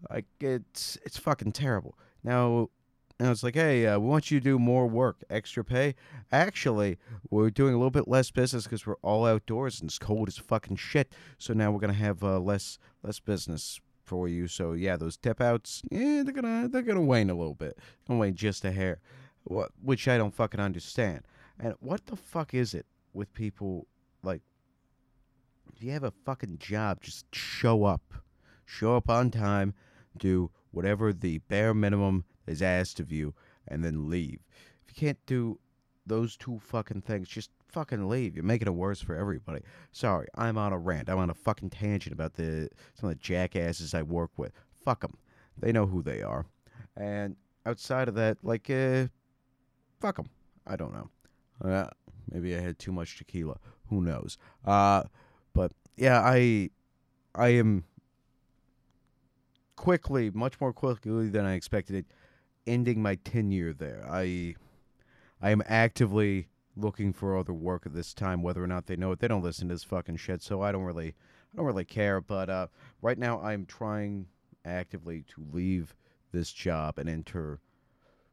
Like 0.09 0.25
it's 0.39 0.97
it's 1.03 1.17
fucking 1.17 1.53
terrible. 1.53 1.97
Now 2.23 2.69
and 3.19 3.29
it's 3.29 3.41
like, 3.41 3.55
hey, 3.55 3.87
uh, 3.87 3.97
we 3.97 4.07
want 4.07 4.29
you 4.29 4.39
to 4.39 4.43
do 4.43 4.59
more 4.59 4.85
work, 4.85 5.23
extra 5.29 5.63
pay. 5.63 5.95
Actually, 6.31 6.99
we're 7.31 7.49
doing 7.49 7.73
a 7.73 7.77
little 7.77 7.89
bit 7.89 8.07
less 8.07 8.29
business 8.29 8.65
because 8.65 8.85
we're 8.85 8.95
all 9.01 9.25
outdoors 9.25 9.81
and 9.81 9.89
it's 9.89 9.97
cold 9.97 10.27
as 10.27 10.37
fucking 10.37 10.75
shit. 10.75 11.13
So 11.39 11.53
now 11.53 11.71
we're 11.71 11.79
gonna 11.79 11.93
have 11.93 12.23
uh, 12.23 12.39
less 12.39 12.77
less 13.01 13.19
business 13.19 13.79
for 14.03 14.27
you. 14.27 14.47
So 14.47 14.73
yeah, 14.73 14.97
those 14.97 15.17
tip 15.17 15.41
outs, 15.41 15.81
yeah, 15.89 16.21
they're 16.23 16.33
gonna 16.33 16.67
they're 16.67 16.83
gonna 16.83 17.01
wane 17.01 17.31
a 17.31 17.35
little 17.35 17.55
bit, 17.55 17.79
gonna 18.07 18.19
wane 18.19 18.35
just 18.35 18.63
a 18.65 18.71
hair, 18.71 18.99
what 19.45 19.71
which 19.81 20.07
I 20.07 20.17
don't 20.17 20.33
fucking 20.33 20.59
understand. 20.59 21.23
And 21.59 21.73
what 21.79 22.05
the 22.05 22.15
fuck 22.15 22.53
is 22.53 22.75
it 22.75 22.85
with 23.13 23.33
people 23.33 23.87
like? 24.21 24.41
If 25.75 25.83
you 25.83 25.91
have 25.91 26.03
a 26.03 26.13
fucking 26.25 26.57
job, 26.59 27.01
just 27.01 27.25
show 27.33 27.83
up, 27.83 28.13
show 28.67 28.95
up 28.95 29.09
on 29.09 29.31
time, 29.31 29.73
do 30.17 30.51
whatever 30.71 31.13
the 31.13 31.39
bare 31.39 31.73
minimum 31.73 32.25
is 32.45 32.61
asked 32.61 32.99
of 32.99 33.11
you, 33.11 33.33
and 33.67 33.83
then 33.83 34.09
leave. 34.09 34.39
If 34.85 34.95
you 34.95 35.07
can't 35.07 35.25
do 35.25 35.59
those 36.05 36.37
two 36.37 36.59
fucking 36.59 37.01
things, 37.01 37.27
just 37.27 37.49
fucking 37.67 38.07
leave. 38.07 38.35
You're 38.35 38.43
making 38.43 38.67
it 38.67 38.71
worse 38.71 39.01
for 39.01 39.15
everybody. 39.15 39.61
Sorry, 39.91 40.27
I'm 40.35 40.57
on 40.57 40.73
a 40.73 40.77
rant. 40.77 41.09
I'm 41.09 41.17
on 41.17 41.29
a 41.29 41.33
fucking 41.33 41.71
tangent 41.71 42.13
about 42.13 42.35
the 42.35 42.69
some 42.93 43.09
of 43.09 43.15
the 43.15 43.21
jackasses 43.21 43.93
I 43.93 44.03
work 44.03 44.31
with. 44.37 44.51
Fuck 44.83 45.01
them. 45.01 45.17
They 45.57 45.71
know 45.71 45.87
who 45.87 46.01
they 46.01 46.21
are. 46.21 46.45
And 46.95 47.35
outside 47.65 48.07
of 48.07 48.15
that, 48.15 48.37
like, 48.43 48.69
uh, 48.69 49.07
fuck 49.99 50.17
them. 50.17 50.29
I 50.65 50.75
don't 50.75 50.93
know. 50.93 51.09
Uh, 51.63 51.89
maybe 52.31 52.55
I 52.55 52.59
had 52.59 52.77
too 52.77 52.91
much 52.91 53.17
tequila. 53.17 53.57
Who 53.89 54.01
knows? 54.01 54.37
Uh, 54.65 55.03
but 55.53 55.71
yeah, 55.95 56.21
I, 56.21 56.69
I 57.33 57.49
am 57.49 57.85
quickly, 59.77 60.29
much 60.31 60.59
more 60.59 60.73
quickly 60.73 61.29
than 61.29 61.45
I 61.45 61.53
expected 61.53 61.95
it, 61.95 62.05
ending 62.65 63.01
my 63.01 63.15
tenure 63.15 63.71
there. 63.71 64.05
I 64.09 64.55
I 65.41 65.51
am 65.51 65.63
actively 65.65 66.49
looking 66.75 67.13
for 67.13 67.37
other 67.37 67.53
work 67.53 67.85
at 67.85 67.93
this 67.93 68.13
time, 68.13 68.43
whether 68.43 68.61
or 68.61 68.67
not 68.67 68.87
they 68.87 68.97
know 68.97 69.13
it. 69.13 69.19
They 69.19 69.27
don't 69.29 69.43
listen 69.43 69.69
to 69.69 69.75
this 69.75 69.83
fucking 69.83 70.17
shit, 70.17 70.41
so 70.41 70.61
I 70.61 70.73
don't 70.73 70.83
really 70.83 71.15
I 71.53 71.55
don't 71.55 71.65
really 71.65 71.85
care. 71.85 72.19
But 72.19 72.49
uh, 72.49 72.67
right 73.01 73.17
now 73.17 73.39
I'm 73.39 73.65
trying 73.65 74.27
actively 74.65 75.23
to 75.29 75.45
leave 75.53 75.95
this 76.33 76.51
job 76.51 76.97
and 76.97 77.07
enter 77.07 77.61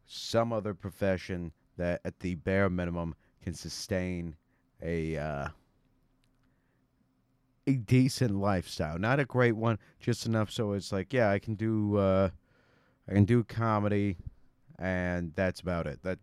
some 0.06 0.52
other 0.52 0.74
profession 0.74 1.52
that 1.76 2.00
at 2.04 2.18
the 2.20 2.34
bare 2.34 2.68
minimum 2.68 3.14
can 3.42 3.54
sustain 3.54 4.36
a 4.82 5.16
uh, 5.16 5.48
a 7.66 7.72
decent 7.72 8.34
lifestyle, 8.36 8.98
not 8.98 9.20
a 9.20 9.24
great 9.24 9.56
one, 9.56 9.78
just 10.00 10.26
enough 10.26 10.50
so 10.50 10.72
it's 10.72 10.92
like, 10.92 11.12
yeah, 11.12 11.30
I 11.30 11.38
can 11.38 11.54
do 11.54 11.96
uh, 11.96 12.30
I 13.08 13.12
can 13.12 13.24
do 13.24 13.44
comedy, 13.44 14.16
and 14.78 15.32
that's 15.34 15.60
about 15.60 15.86
it. 15.86 16.02
That 16.02 16.18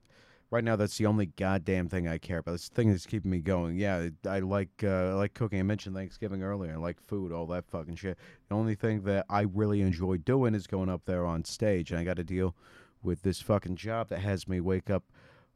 right 0.51 0.63
now, 0.63 0.75
that's 0.75 0.97
the 0.97 1.05
only 1.05 1.27
goddamn 1.27 1.89
thing 1.89 2.07
I 2.07 2.17
care 2.17 2.39
about. 2.39 2.51
This 2.51 2.69
thing 2.69 2.89
that's 2.91 3.05
keeping 3.05 3.31
me 3.31 3.39
going. 3.39 3.77
Yeah, 3.77 4.09
I 4.27 4.39
like 4.39 4.83
uh, 4.83 5.09
I 5.09 5.13
like 5.13 5.33
cooking. 5.33 5.59
I 5.59 5.63
mentioned 5.63 5.95
Thanksgiving 5.95 6.43
earlier. 6.43 6.73
I 6.73 6.77
like 6.77 6.99
food, 7.07 7.31
all 7.31 7.47
that 7.47 7.65
fucking 7.69 7.95
shit. 7.95 8.17
The 8.49 8.55
only 8.55 8.75
thing 8.75 9.01
that 9.03 9.25
I 9.29 9.41
really 9.41 9.81
enjoy 9.81 10.17
doing 10.17 10.53
is 10.53 10.67
going 10.67 10.89
up 10.89 11.05
there 11.05 11.25
on 11.25 11.43
stage, 11.43 11.91
and 11.91 11.99
I 11.99 12.03
got 12.03 12.17
to 12.17 12.23
deal 12.23 12.55
with 13.03 13.23
this 13.23 13.41
fucking 13.41 13.77
job 13.77 14.09
that 14.09 14.19
has 14.19 14.47
me 14.47 14.59
wake 14.59 14.91
up 14.91 15.03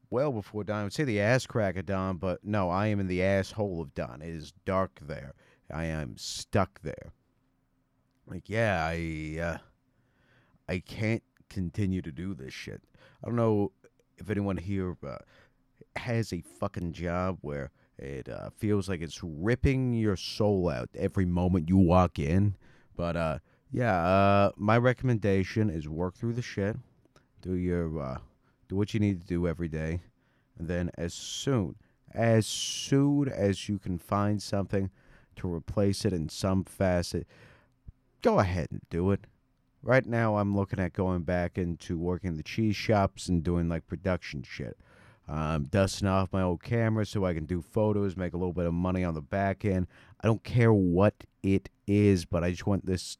well 0.09 0.31
before 0.31 0.63
dawn. 0.63 0.79
I 0.79 0.83
would 0.83 0.93
say 0.93 1.03
the 1.03 1.19
ass 1.21 1.45
crack 1.45 1.77
of 1.77 1.85
dawn, 1.85 2.17
but 2.17 2.43
no, 2.43 2.69
I 2.69 2.87
am 2.87 2.99
in 2.99 3.07
the 3.07 3.23
asshole 3.23 3.81
of 3.81 3.93
dawn. 3.93 4.21
It 4.21 4.29
is 4.29 4.53
dark 4.65 4.99
there. 5.01 5.33
I 5.74 5.86
am 5.86 6.17
stuck 6.17 6.81
there. 6.81 7.13
Like, 8.27 8.50
yeah, 8.50 8.86
I 8.86 9.39
uh, 9.41 9.57
I 10.67 10.79
can't 10.79 11.24
continue 11.50 12.01
to 12.01 12.12
do 12.12 12.34
this 12.34 12.53
shit. 12.53 12.81
I 13.24 13.27
don't 13.27 13.36
know 13.36 13.72
if 14.17 14.29
anyone 14.29 14.57
here 14.57 14.98
uh, 15.05 15.17
has 15.95 16.34
a 16.34 16.41
fucking 16.41 16.93
job 16.93 17.38
where 17.41 17.72
it 17.98 18.27
uh, 18.27 18.50
feels 18.57 18.89
like 18.89 19.01
it's 19.01 19.24
ripping 19.24 19.93
your 19.93 20.15
soul 20.15 20.69
out 20.69 20.89
every 20.95 21.25
moment 21.25 21.69
you 21.69 21.77
walk 21.77 22.19
in. 22.19 22.55
But 22.95 23.15
uh, 23.15 23.39
yeah, 23.72 23.95
uh, 23.95 24.51
my 24.55 24.77
recommendation 24.77 25.69
is 25.69 25.88
work 25.88 26.15
through 26.15 26.34
the 26.34 26.41
shit, 26.41 26.77
do 27.41 27.53
your 27.53 28.01
uh, 28.01 28.17
do 28.67 28.75
what 28.75 28.93
you 28.93 29.00
need 29.00 29.22
to 29.22 29.27
do 29.27 29.48
every 29.48 29.67
day, 29.67 30.01
and 30.57 30.67
then 30.67 30.91
as 30.98 31.13
soon 31.13 31.75
as 32.13 32.48
soon 32.48 33.27
as 33.29 33.67
you 33.67 33.77
can 33.77 33.98
find 33.98 34.41
something 34.41 34.89
to 35.37 35.53
replace 35.53 36.05
it 36.05 36.13
in 36.13 36.29
some 36.29 36.63
facet, 36.63 37.27
go 38.21 38.39
ahead 38.39 38.67
and 38.71 38.81
do 38.89 39.11
it. 39.11 39.21
Right 39.81 40.05
now, 40.05 40.37
I'm 40.37 40.55
looking 40.55 40.79
at 40.79 40.93
going 40.93 41.23
back 41.23 41.57
into 41.57 41.97
working 41.97 42.37
the 42.37 42.43
cheese 42.43 42.75
shops 42.75 43.29
and 43.29 43.43
doing 43.43 43.69
like 43.69 43.87
production 43.87 44.43
shit. 44.43 44.77
I'm 45.27 45.65
dusting 45.65 46.07
off 46.07 46.33
my 46.33 46.41
old 46.41 46.63
camera 46.63 47.05
so 47.05 47.25
I 47.25 47.33
can 47.33 47.45
do 47.45 47.61
photos, 47.61 48.15
make 48.15 48.33
a 48.33 48.37
little 48.37 48.53
bit 48.53 48.65
of 48.65 48.73
money 48.73 49.03
on 49.03 49.13
the 49.13 49.21
back 49.21 49.65
end. 49.65 49.87
I 50.21 50.27
don't 50.27 50.43
care 50.43 50.73
what 50.73 51.23
it 51.43 51.69
is, 51.87 52.25
but 52.25 52.43
I 52.43 52.51
just 52.51 52.67
want 52.67 52.85
this 52.85 53.17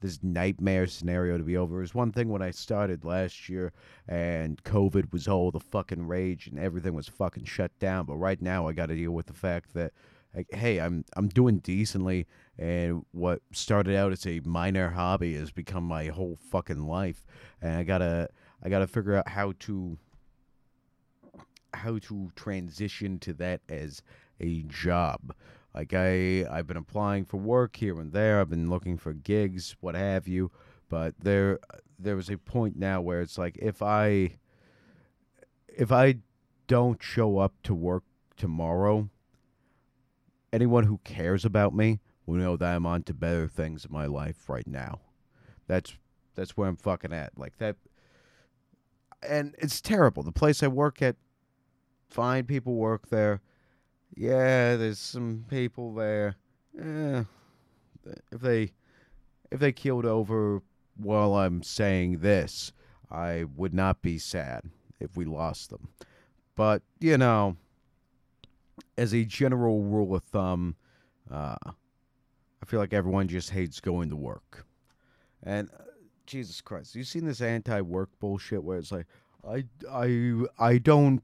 this 0.00 0.20
nightmare 0.22 0.86
scenario 0.86 1.36
to 1.38 1.44
be 1.44 1.56
over. 1.56 1.78
It 1.78 1.80
was 1.80 1.94
one 1.94 2.12
thing 2.12 2.28
when 2.28 2.42
I 2.42 2.52
started 2.52 3.04
last 3.04 3.48
year 3.48 3.72
and 4.06 4.62
COVID 4.62 5.12
was 5.12 5.26
all 5.26 5.50
the 5.50 5.58
fucking 5.58 6.06
rage 6.06 6.46
and 6.46 6.58
everything 6.58 6.94
was 6.94 7.08
fucking 7.08 7.44
shut 7.44 7.76
down. 7.80 8.06
But 8.06 8.16
right 8.16 8.40
now, 8.40 8.68
I 8.68 8.72
got 8.72 8.86
to 8.86 8.94
deal 8.94 9.10
with 9.10 9.26
the 9.26 9.32
fact 9.32 9.74
that 9.74 9.92
like, 10.34 10.46
hey, 10.52 10.78
I'm 10.78 11.04
I'm 11.16 11.28
doing 11.28 11.58
decently, 11.58 12.26
and 12.58 13.04
what 13.12 13.40
started 13.52 13.96
out 13.96 14.12
as 14.12 14.26
a 14.26 14.40
minor 14.44 14.90
hobby 14.90 15.34
has 15.34 15.50
become 15.50 15.84
my 15.84 16.06
whole 16.06 16.38
fucking 16.50 16.86
life, 16.86 17.26
and 17.60 17.76
I 17.76 17.82
gotta 17.84 18.28
I 18.62 18.68
gotta 18.68 18.86
figure 18.86 19.16
out 19.16 19.28
how 19.28 19.52
to 19.60 19.98
how 21.74 21.98
to 21.98 22.30
transition 22.34 23.18
to 23.20 23.32
that 23.34 23.60
as 23.68 24.02
a 24.40 24.62
job. 24.62 25.34
Like 25.74 25.92
I 25.94 26.44
I've 26.50 26.66
been 26.66 26.76
applying 26.76 27.24
for 27.24 27.36
work 27.38 27.76
here 27.76 28.00
and 28.00 28.12
there. 28.12 28.40
I've 28.40 28.50
been 28.50 28.70
looking 28.70 28.96
for 28.98 29.12
gigs, 29.12 29.76
what 29.80 29.94
have 29.94 30.26
you. 30.26 30.50
But 30.88 31.14
there 31.20 31.58
there 31.98 32.16
was 32.16 32.30
a 32.30 32.38
point 32.38 32.76
now 32.76 33.00
where 33.00 33.20
it's 33.20 33.38
like 33.38 33.56
if 33.58 33.82
I 33.82 34.38
if 35.68 35.92
I 35.92 36.16
don't 36.66 37.02
show 37.02 37.38
up 37.38 37.54
to 37.64 37.74
work 37.74 38.04
tomorrow, 38.36 39.08
anyone 40.52 40.84
who 40.84 40.98
cares 41.04 41.44
about 41.44 41.74
me 41.74 42.00
will 42.26 42.36
know 42.36 42.56
that 42.56 42.74
I'm 42.74 42.86
on 42.86 43.02
to 43.04 43.14
better 43.14 43.48
things 43.48 43.84
in 43.84 43.92
my 43.92 44.06
life 44.06 44.48
right 44.48 44.66
now. 44.66 45.00
That's 45.66 45.94
that's 46.34 46.56
where 46.56 46.68
I'm 46.68 46.76
fucking 46.76 47.12
at. 47.12 47.36
Like 47.36 47.58
that 47.58 47.76
and 49.22 49.54
it's 49.58 49.80
terrible. 49.80 50.22
The 50.22 50.32
place 50.32 50.62
I 50.62 50.68
work 50.68 51.02
at 51.02 51.16
fine 52.08 52.44
people 52.44 52.74
work 52.74 53.08
there. 53.08 53.40
Yeah, 54.14 54.76
there's 54.76 54.98
some 54.98 55.44
people 55.48 55.94
there. 55.94 56.36
Eh, 56.78 57.24
if 58.32 58.40
they 58.40 58.72
if 59.50 59.60
they 59.60 59.72
killed 59.72 60.04
over 60.04 60.62
while 60.96 61.34
I'm 61.34 61.62
saying 61.62 62.18
this, 62.18 62.72
I 63.10 63.44
would 63.56 63.74
not 63.74 64.02
be 64.02 64.18
sad 64.18 64.64
if 65.00 65.16
we 65.16 65.24
lost 65.24 65.70
them. 65.70 65.88
But, 66.54 66.82
you 67.00 67.16
know, 67.16 67.56
as 68.96 69.14
a 69.14 69.24
general 69.24 69.82
rule 69.82 70.14
of 70.14 70.22
thumb, 70.24 70.76
uh, 71.30 71.56
I 71.66 72.66
feel 72.66 72.80
like 72.80 72.92
everyone 72.92 73.28
just 73.28 73.50
hates 73.50 73.80
going 73.80 74.10
to 74.10 74.16
work. 74.16 74.66
And 75.42 75.68
uh, 75.70 75.84
Jesus 76.26 76.60
Christ, 76.60 76.94
you've 76.94 77.06
seen 77.06 77.24
this 77.24 77.40
anti-work 77.40 78.10
bullshit 78.20 78.62
where 78.62 78.78
it's 78.78 78.92
like, 78.92 79.06
I, 79.48 79.64
I, 79.90 80.42
I 80.58 80.78
don't 80.78 81.22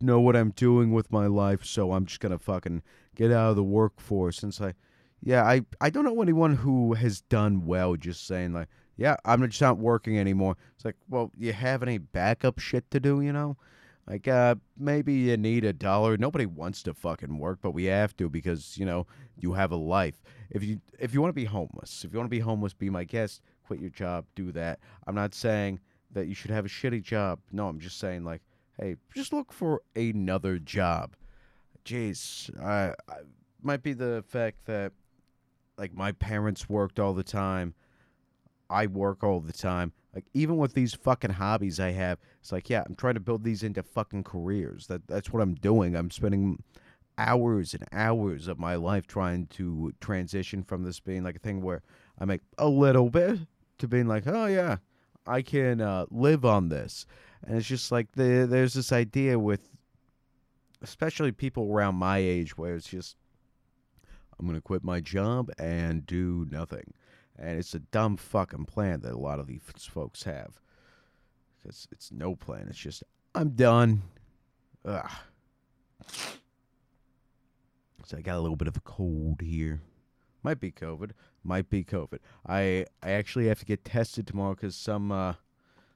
know 0.00 0.20
what 0.20 0.36
I'm 0.36 0.50
doing 0.50 0.92
with 0.92 1.10
my 1.10 1.26
life, 1.26 1.64
so 1.64 1.92
I'm 1.92 2.06
just 2.06 2.20
gonna 2.20 2.38
fucking 2.38 2.82
get 3.14 3.32
out 3.32 3.50
of 3.50 3.56
the 3.56 3.64
workforce. 3.64 4.42
And 4.42 4.50
it's 4.50 4.60
like, 4.60 4.76
yeah, 5.22 5.44
I, 5.44 5.62
I 5.80 5.90
don't 5.90 6.04
know 6.04 6.22
anyone 6.22 6.56
who 6.56 6.94
has 6.94 7.20
done 7.22 7.66
well 7.66 7.96
just 7.96 8.26
saying 8.26 8.52
like, 8.52 8.68
yeah, 8.96 9.16
I'm 9.24 9.46
just 9.48 9.60
not 9.60 9.78
working 9.78 10.18
anymore. 10.18 10.56
It's 10.76 10.84
like, 10.84 10.96
well, 11.08 11.30
you 11.36 11.52
have 11.52 11.82
any 11.82 11.98
backup 11.98 12.58
shit 12.58 12.90
to 12.90 13.00
do, 13.00 13.20
you 13.20 13.32
know? 13.32 13.56
Like, 14.06 14.26
uh, 14.26 14.56
maybe 14.76 15.12
you 15.12 15.36
need 15.36 15.64
a 15.64 15.72
dollar. 15.72 16.16
Nobody 16.16 16.46
wants 16.46 16.82
to 16.84 16.94
fucking 16.94 17.38
work, 17.38 17.60
but 17.62 17.72
we 17.72 17.84
have 17.84 18.16
to 18.16 18.28
because 18.28 18.76
you 18.76 18.84
know 18.84 19.06
you 19.36 19.52
have 19.52 19.72
a 19.72 19.76
life. 19.76 20.22
If 20.50 20.64
you 20.64 20.80
if 20.98 21.14
you 21.14 21.20
want 21.20 21.30
to 21.30 21.40
be 21.40 21.44
homeless, 21.44 22.04
if 22.04 22.12
you 22.12 22.18
want 22.18 22.28
to 22.30 22.36
be 22.36 22.40
homeless, 22.40 22.74
be 22.74 22.90
my 22.90 23.04
guest. 23.04 23.42
Quit 23.66 23.80
your 23.80 23.90
job, 23.90 24.24
do 24.34 24.50
that. 24.52 24.80
I'm 25.06 25.14
not 25.14 25.34
saying 25.34 25.78
that 26.12 26.26
you 26.26 26.34
should 26.34 26.50
have 26.50 26.64
a 26.64 26.68
shitty 26.68 27.02
job. 27.02 27.38
No, 27.52 27.68
I'm 27.68 27.78
just 27.78 27.98
saying 27.98 28.24
like, 28.24 28.42
hey, 28.80 28.96
just 29.14 29.32
look 29.32 29.52
for 29.52 29.82
another 29.94 30.58
job. 30.58 31.14
Jeez, 31.84 32.50
I, 32.60 32.94
I 33.08 33.18
might 33.62 33.82
be 33.82 33.92
the 33.92 34.24
fact 34.26 34.66
that 34.66 34.92
like 35.78 35.94
my 35.94 36.12
parents 36.12 36.68
worked 36.68 36.98
all 36.98 37.14
the 37.14 37.22
time. 37.22 37.74
I 38.68 38.86
work 38.86 39.24
all 39.24 39.40
the 39.40 39.52
time. 39.52 39.92
Like 40.14 40.24
even 40.34 40.56
with 40.56 40.74
these 40.74 40.94
fucking 40.94 41.30
hobbies 41.30 41.78
I 41.78 41.90
have, 41.92 42.18
it's 42.40 42.52
like 42.52 42.68
yeah, 42.68 42.82
I'm 42.86 42.96
trying 42.96 43.14
to 43.14 43.20
build 43.20 43.44
these 43.44 43.62
into 43.62 43.82
fucking 43.82 44.24
careers. 44.24 44.86
That 44.88 45.06
that's 45.06 45.32
what 45.32 45.42
I'm 45.42 45.54
doing. 45.54 45.94
I'm 45.94 46.10
spending 46.10 46.62
hours 47.20 47.74
and 47.74 47.84
hours 47.92 48.48
of 48.48 48.58
my 48.58 48.74
life 48.74 49.06
trying 49.06 49.46
to 49.46 49.92
transition 50.00 50.62
from 50.62 50.82
this 50.82 50.98
being 51.00 51.22
like 51.22 51.36
a 51.36 51.40
thing 51.40 51.60
where 51.60 51.82
I 52.18 52.24
make 52.24 52.40
a 52.58 52.68
little 52.68 53.10
bit 53.10 53.40
to 53.78 53.88
being 53.88 54.06
like, 54.06 54.26
oh 54.26 54.46
yeah, 54.46 54.78
I 55.26 55.42
can 55.42 55.80
uh, 55.80 56.06
live 56.10 56.44
on 56.44 56.68
this. 56.68 57.06
And 57.44 57.56
it's 57.56 57.66
just 57.66 57.92
like 57.92 58.12
the, 58.12 58.46
there's 58.48 58.74
this 58.74 58.92
idea 58.92 59.38
with, 59.38 59.68
especially 60.82 61.32
people 61.32 61.70
around 61.70 61.96
my 61.96 62.18
age, 62.18 62.56
where 62.56 62.74
it's 62.74 62.88
just, 62.88 63.16
I'm 64.38 64.46
gonna 64.46 64.60
quit 64.60 64.82
my 64.82 65.00
job 65.00 65.50
and 65.58 66.06
do 66.06 66.46
nothing 66.50 66.94
and 67.40 67.58
it's 67.58 67.74
a 67.74 67.78
dumb 67.80 68.16
fucking 68.16 68.66
plan 68.66 69.00
that 69.00 69.12
a 69.12 69.18
lot 69.18 69.40
of 69.40 69.46
these 69.46 69.62
folks 69.78 70.22
have 70.24 70.60
because 71.62 71.88
it's 71.90 72.12
no 72.12 72.36
plan. 72.36 72.66
It's 72.68 72.78
just 72.78 73.02
I'm 73.34 73.50
done. 73.50 74.02
Ugh. 74.84 75.10
So 78.04 78.16
I 78.16 78.20
got 78.20 78.36
a 78.36 78.40
little 78.40 78.56
bit 78.56 78.68
of 78.68 78.76
a 78.76 78.80
cold 78.80 79.40
here. 79.40 79.80
Might 80.42 80.60
be 80.60 80.72
COVID. 80.72 81.10
Might 81.42 81.70
be 81.70 81.84
COVID. 81.84 82.18
I 82.46 82.86
I 83.02 83.12
actually 83.12 83.48
have 83.48 83.58
to 83.60 83.66
get 83.66 83.84
tested 83.84 84.26
tomorrow 84.26 84.54
because 84.54 84.76
some 84.76 85.10
uh, 85.10 85.34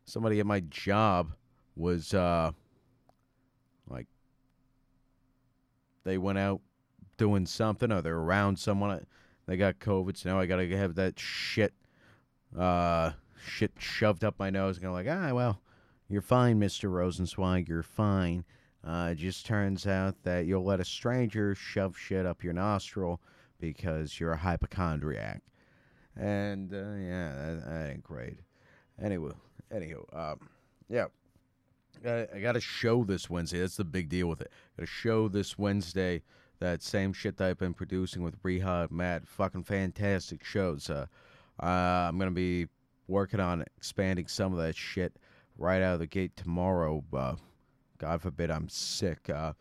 somebody 0.05 0.41
at 0.41 0.47
my 0.47 0.61
job 0.61 1.33
was 1.77 2.15
uh, 2.15 2.53
like 3.89 4.07
they 6.05 6.19
went 6.19 6.39
out 6.39 6.61
doing 7.17 7.47
something 7.47 7.93
or 7.93 8.03
they're 8.03 8.17
around 8.17 8.59
someone 8.59 9.07
they 9.47 9.57
got 9.57 9.79
COVID, 9.79 10.17
so 10.17 10.31
now 10.31 10.41
I 10.41 10.47
gotta 10.47 10.67
have 10.77 10.95
that 10.97 11.19
shit, 11.19 11.75
uh, 12.59 13.13
shit 13.47 13.73
shoved 13.79 14.25
up 14.25 14.39
my 14.39 14.51
nose. 14.51 14.77
And 14.77 14.85
go 14.85 14.93
like, 14.93 15.07
ah, 15.09 15.33
well, 15.33 15.61
you're 16.09 16.23
fine, 16.23 16.59
Mister 16.59 16.89
Rosenzweig. 16.89 17.69
You're 17.69 17.83
fine. 17.83 18.45
Uh, 18.87 19.11
it 19.13 19.17
just 19.17 19.47
turns 19.47 19.87
out 19.87 20.15
that 20.25 20.47
you'll 20.47 20.65
let 20.65 20.81
a 20.81 20.85
stranger 20.85 21.55
shove 21.55 21.97
shit 21.97 22.27
up 22.27 22.45
your 22.45 22.53
nostril 22.53 23.21
because 23.59 24.21
you're 24.21 24.33
a 24.33 24.37
hypochondriac. 24.37 25.43
And 26.17 26.73
uh, 26.73 26.95
yeah, 26.97 27.33
that, 27.35 27.63
that, 27.67 27.91
ain't 27.91 28.03
great. 28.03 28.39
Anyway, 29.03 29.33
anywho, 29.73 30.05
um, 30.15 30.39
yeah. 30.89 31.07
I 32.07 32.41
got 32.41 32.57
a 32.57 32.61
show 32.61 33.05
this 33.05 33.31
Wednesday. 33.31 33.61
That's 33.61 33.77
the 33.77 33.85
big 33.85 34.11
deal 34.11 34.27
with 34.27 34.43
it. 34.43 34.51
Got 34.77 34.85
a 34.85 34.87
show 34.87 35.29
this 35.29 35.57
Wednesday 35.57 36.23
that 36.65 36.83
same 36.83 37.13
shit 37.13 37.37
that 37.37 37.49
I've 37.49 37.59
been 37.59 37.75
producing 37.75 38.23
with 38.23 38.37
Rehab 38.43 38.91
Matt. 38.91 39.29
Fucking 39.29 39.65
fantastic 39.65 40.43
shows. 40.43 40.89
Uh, 40.89 41.07
uh, 41.63 41.67
I'm 41.67 42.19
gonna 42.19 42.31
be 42.31 42.69
working 43.07 43.39
on 43.39 43.63
expanding 43.77 44.27
some 44.27 44.53
of 44.53 44.59
that 44.59 44.75
shit 44.75 45.17
right 45.59 45.83
out 45.83 45.95
of 45.95 46.01
the 46.01 46.07
gate 46.07 46.37
tomorrow. 46.37 47.05
Uh, 47.13 47.37
God 47.99 48.23
forbid 48.23 48.51
I'm 48.51 48.69
sick. 48.69 49.29
Uh, 49.29 49.53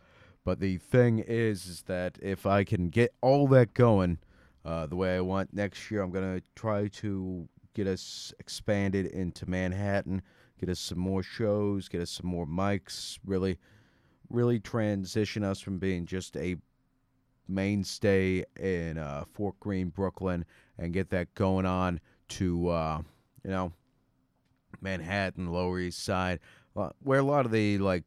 But 0.46 0.60
the 0.60 0.78
thing 0.78 1.20
is, 1.20 1.68
is 1.68 1.84
that 1.84 2.18
if 2.22 2.46
I 2.46 2.64
can 2.64 2.90
get 2.90 3.14
all 3.22 3.48
that 3.50 3.74
going 3.74 4.20
uh, 4.66 4.88
the 4.88 4.96
way 4.96 5.16
I 5.16 5.22
want 5.22 5.54
next 5.54 5.92
year, 5.92 6.02
I'm 6.02 6.12
gonna 6.12 6.42
try 6.56 6.88
to 6.88 7.48
get 7.74 7.86
us 7.88 8.34
expanded 8.40 9.06
into 9.08 9.50
Manhattan, 9.50 10.22
get 10.60 10.70
us 10.70 10.80
some 10.80 11.00
more 11.00 11.24
shows, 11.24 11.90
get 11.90 12.02
us 12.02 12.12
some 12.12 12.30
more 12.30 12.46
mics, 12.46 13.20
really, 13.26 13.58
really 14.30 14.60
transition 14.60 15.44
us 15.44 15.60
from 15.60 15.80
being 15.80 16.06
just 16.06 16.38
a 16.38 16.58
mainstay 17.48 18.44
in 18.60 18.98
uh, 18.98 19.26
Fort 19.34 19.60
Greene, 19.60 19.90
Brooklyn, 19.90 20.46
and 20.78 20.94
get 20.94 21.10
that 21.12 21.34
going 21.36 21.66
on 21.66 22.00
to 22.30 22.70
uh, 22.70 23.02
you 23.44 23.52
know 23.52 23.72
Manhattan, 24.82 25.52
Lower 25.52 25.80
East 25.80 26.04
Side, 26.04 26.40
uh, 26.76 26.90
where 27.02 27.20
a 27.20 27.24
lot 27.24 27.46
of 27.46 27.52
the 27.52 27.78
like 27.78 28.04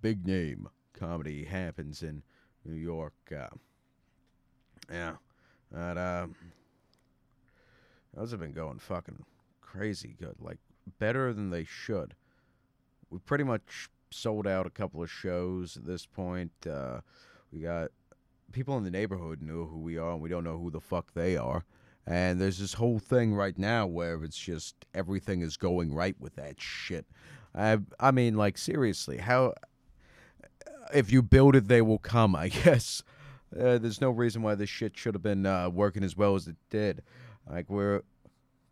big 0.00 0.26
name 0.26 0.68
comedy 0.92 1.44
happens 1.44 2.02
in 2.02 2.22
New 2.64 2.74
York. 2.74 3.14
Uh, 3.30 3.48
yeah, 4.90 5.14
but 5.70 5.96
uh, 5.96 6.26
those 8.14 8.30
have 8.30 8.40
been 8.40 8.52
going 8.52 8.78
fucking 8.78 9.24
crazy 9.60 10.16
good, 10.18 10.36
like 10.40 10.58
better 10.98 11.32
than 11.32 11.50
they 11.50 11.64
should. 11.64 12.14
We 13.10 13.18
pretty 13.18 13.44
much 13.44 13.88
sold 14.10 14.46
out 14.46 14.66
a 14.66 14.70
couple 14.70 15.02
of 15.02 15.10
shows 15.10 15.76
at 15.76 15.86
this 15.86 16.06
point. 16.06 16.52
Uh, 16.68 17.00
we 17.52 17.60
got 17.60 17.90
people 18.52 18.76
in 18.76 18.84
the 18.84 18.90
neighborhood 18.90 19.42
knew 19.42 19.66
who 19.66 19.78
we 19.78 19.98
are, 19.98 20.12
and 20.12 20.20
we 20.20 20.28
don't 20.28 20.44
know 20.44 20.58
who 20.58 20.70
the 20.70 20.80
fuck 20.80 21.12
they 21.14 21.36
are. 21.36 21.64
And 22.06 22.40
there's 22.40 22.58
this 22.58 22.74
whole 22.74 22.98
thing 22.98 23.34
right 23.34 23.56
now 23.56 23.86
where 23.86 24.22
it's 24.24 24.38
just 24.38 24.74
everything 24.94 25.40
is 25.40 25.56
going 25.56 25.94
right 25.94 26.16
with 26.18 26.34
that 26.36 26.60
shit. 26.60 27.06
I 27.54 27.78
I 28.00 28.10
mean, 28.10 28.36
like 28.36 28.58
seriously, 28.58 29.18
how 29.18 29.54
if 30.92 31.12
you 31.12 31.22
build 31.22 31.56
it, 31.56 31.68
they 31.68 31.82
will 31.82 31.98
come. 31.98 32.34
I 32.36 32.48
guess 32.48 33.02
uh, 33.58 33.78
there's 33.78 34.00
no 34.00 34.10
reason 34.10 34.42
why 34.42 34.54
this 34.54 34.70
shit 34.70 34.96
should 34.96 35.14
have 35.14 35.22
been 35.22 35.46
uh, 35.46 35.68
working 35.68 36.02
as 36.02 36.16
well 36.16 36.34
as 36.34 36.48
it 36.48 36.56
did. 36.70 37.02
Like 37.48 37.68
we're 37.70 38.02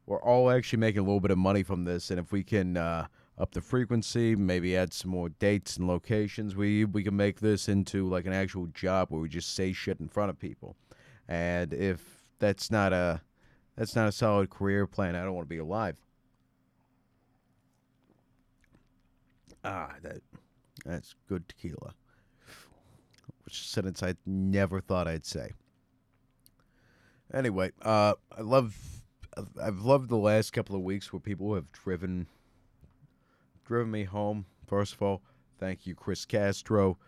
we're 0.07 0.23
all 0.23 0.51
actually 0.51 0.81
making 0.81 1.01
a 1.01 1.05
little 1.05 1.21
bit 1.21 1.31
of 1.31 1.39
money 1.39 1.63
from 1.63 1.85
this, 1.85 2.11
and 2.11 2.19
if 2.19 2.33
we 2.33 2.43
can 2.43 2.77
uh, 2.77 3.07
up 3.41 3.53
the 3.53 3.61
frequency, 3.61 4.37
maybe 4.37 4.77
add 4.77 4.93
some 4.93 5.11
more 5.11 5.31
dates 5.31 5.77
and 5.77 5.89
locations, 5.89 6.55
we 6.55 6.85
we 6.85 7.03
can 7.03 7.17
make 7.17 7.41
this 7.41 7.69
into 7.69 8.07
like 8.09 8.27
an 8.27 8.33
actual 8.33 8.67
job 8.67 9.09
where 9.11 9.21
we 9.21 9.29
just 9.29 9.55
say 9.55 9.73
shit 9.73 9.99
in 9.99 10.09
front 10.09 10.31
of 10.31 10.39
people. 10.39 10.77
And 11.27 11.73
if 11.73 12.01
that's 12.39 12.71
not 12.71 12.93
a 12.93 13.23
that's 13.77 13.97
not 13.97 14.09
a 14.09 14.13
solid 14.13 14.51
career 14.51 14.87
plan, 14.87 15.17
I 15.17 15.23
don't 15.23 15.35
want 15.35 15.47
to 15.47 15.55
be 15.55 15.59
alive. 15.59 15.97
Ah, 19.65 19.95
that 20.03 20.21
that's 20.85 21.15
good 21.29 21.49
tequila. 21.49 21.95
Which 23.45 23.67
sentence 23.67 24.03
I 24.03 24.15
never 24.27 24.81
thought 24.81 25.09
I'd 25.09 25.25
say. 25.27 25.53
Anyway, 27.33 27.71
uh, 27.83 28.15
I 28.37 28.41
love, 28.41 28.77
I've 29.63 29.81
loved 29.81 30.09
the 30.09 30.17
last 30.17 30.53
couple 30.53 30.75
of 30.75 30.83
weeks 30.83 31.13
where 31.13 31.21
people 31.21 31.55
have 31.55 31.71
driven, 31.71 32.27
driven 33.71 33.93
me 33.93 34.03
home. 34.03 34.45
First 34.67 34.95
of 34.95 35.03
all, 35.03 35.23
thank 35.61 35.87
you, 35.87 35.95
Chris 35.95 36.25
Castro. 36.25 36.99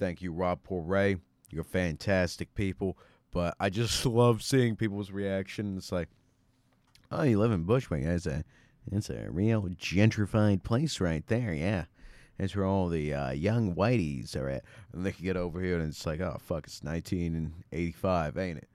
Thank 0.00 0.20
you, 0.20 0.32
Rob 0.32 0.60
Poray. 0.64 1.18
You're 1.52 1.62
fantastic 1.62 2.52
people. 2.56 2.98
But 3.30 3.54
I 3.60 3.70
just 3.70 4.04
love 4.06 4.42
seeing 4.42 4.74
people's 4.74 5.12
reaction. 5.12 5.76
It's 5.76 5.92
like, 5.92 6.08
oh, 7.12 7.22
you 7.22 7.38
live 7.38 7.52
in 7.52 7.62
Bushwick. 7.62 8.02
It's 8.02 8.26
a, 8.26 8.42
it's 8.90 9.08
a 9.08 9.30
real 9.30 9.62
gentrified 9.62 10.64
place 10.64 11.00
right 11.00 11.24
there. 11.28 11.54
Yeah. 11.54 11.84
That's 12.38 12.56
where 12.56 12.66
all 12.66 12.88
the 12.88 13.14
uh, 13.14 13.30
young 13.30 13.76
whiteys 13.76 14.34
are 14.34 14.48
at. 14.48 14.64
And 14.92 15.06
they 15.06 15.12
can 15.12 15.24
get 15.24 15.36
over 15.36 15.60
here 15.60 15.78
and 15.78 15.90
it's 15.90 16.04
like, 16.04 16.20
oh, 16.20 16.38
fuck, 16.40 16.66
it's 16.66 16.82
1985, 16.82 18.36
ain't 18.36 18.58
it? 18.58 18.68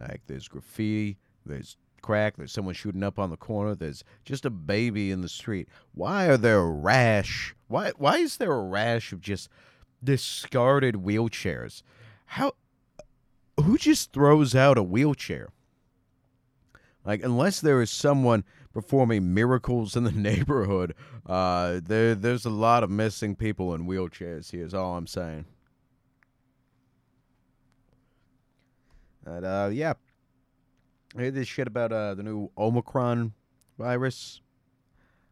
Like, 0.00 0.22
there's 0.26 0.48
graffiti, 0.48 1.18
there's 1.44 1.76
crack, 2.02 2.36
there's 2.36 2.52
someone 2.52 2.74
shooting 2.74 3.02
up 3.02 3.18
on 3.18 3.30
the 3.30 3.36
corner, 3.36 3.74
there's 3.74 4.04
just 4.24 4.44
a 4.44 4.50
baby 4.50 5.10
in 5.10 5.22
the 5.22 5.28
street. 5.28 5.68
Why 5.94 6.26
are 6.26 6.36
there 6.36 6.58
a 6.58 6.70
rash? 6.70 7.54
Why, 7.68 7.92
why 7.96 8.18
is 8.18 8.36
there 8.36 8.52
a 8.52 8.62
rash 8.62 9.12
of 9.12 9.20
just 9.20 9.48
discarded 10.02 10.96
wheelchairs? 10.96 11.82
How, 12.26 12.52
who 13.58 13.78
just 13.78 14.12
throws 14.12 14.54
out 14.54 14.76
a 14.76 14.82
wheelchair? 14.82 15.48
Like, 17.04 17.22
unless 17.24 17.60
there 17.60 17.80
is 17.82 17.90
someone 17.90 18.44
performing 18.72 19.34
miracles 19.34 19.96
in 19.96 20.04
the 20.04 20.12
neighborhood, 20.12 20.94
uh, 21.26 21.80
there 21.84 22.14
there's 22.14 22.44
a 22.44 22.50
lot 22.50 22.82
of 22.82 22.90
missing 22.90 23.34
people 23.34 23.74
in 23.74 23.86
wheelchairs 23.86 24.50
here. 24.50 24.64
Is 24.64 24.74
all 24.74 24.96
I'm 24.96 25.06
saying. 25.06 25.44
And 29.24 29.44
uh, 29.44 29.70
yeah, 29.72 29.94
I 31.16 31.22
heard 31.22 31.34
this 31.34 31.48
shit 31.48 31.66
about 31.66 31.92
uh, 31.92 32.14
the 32.14 32.22
new 32.22 32.50
Omicron 32.56 33.32
virus. 33.78 34.40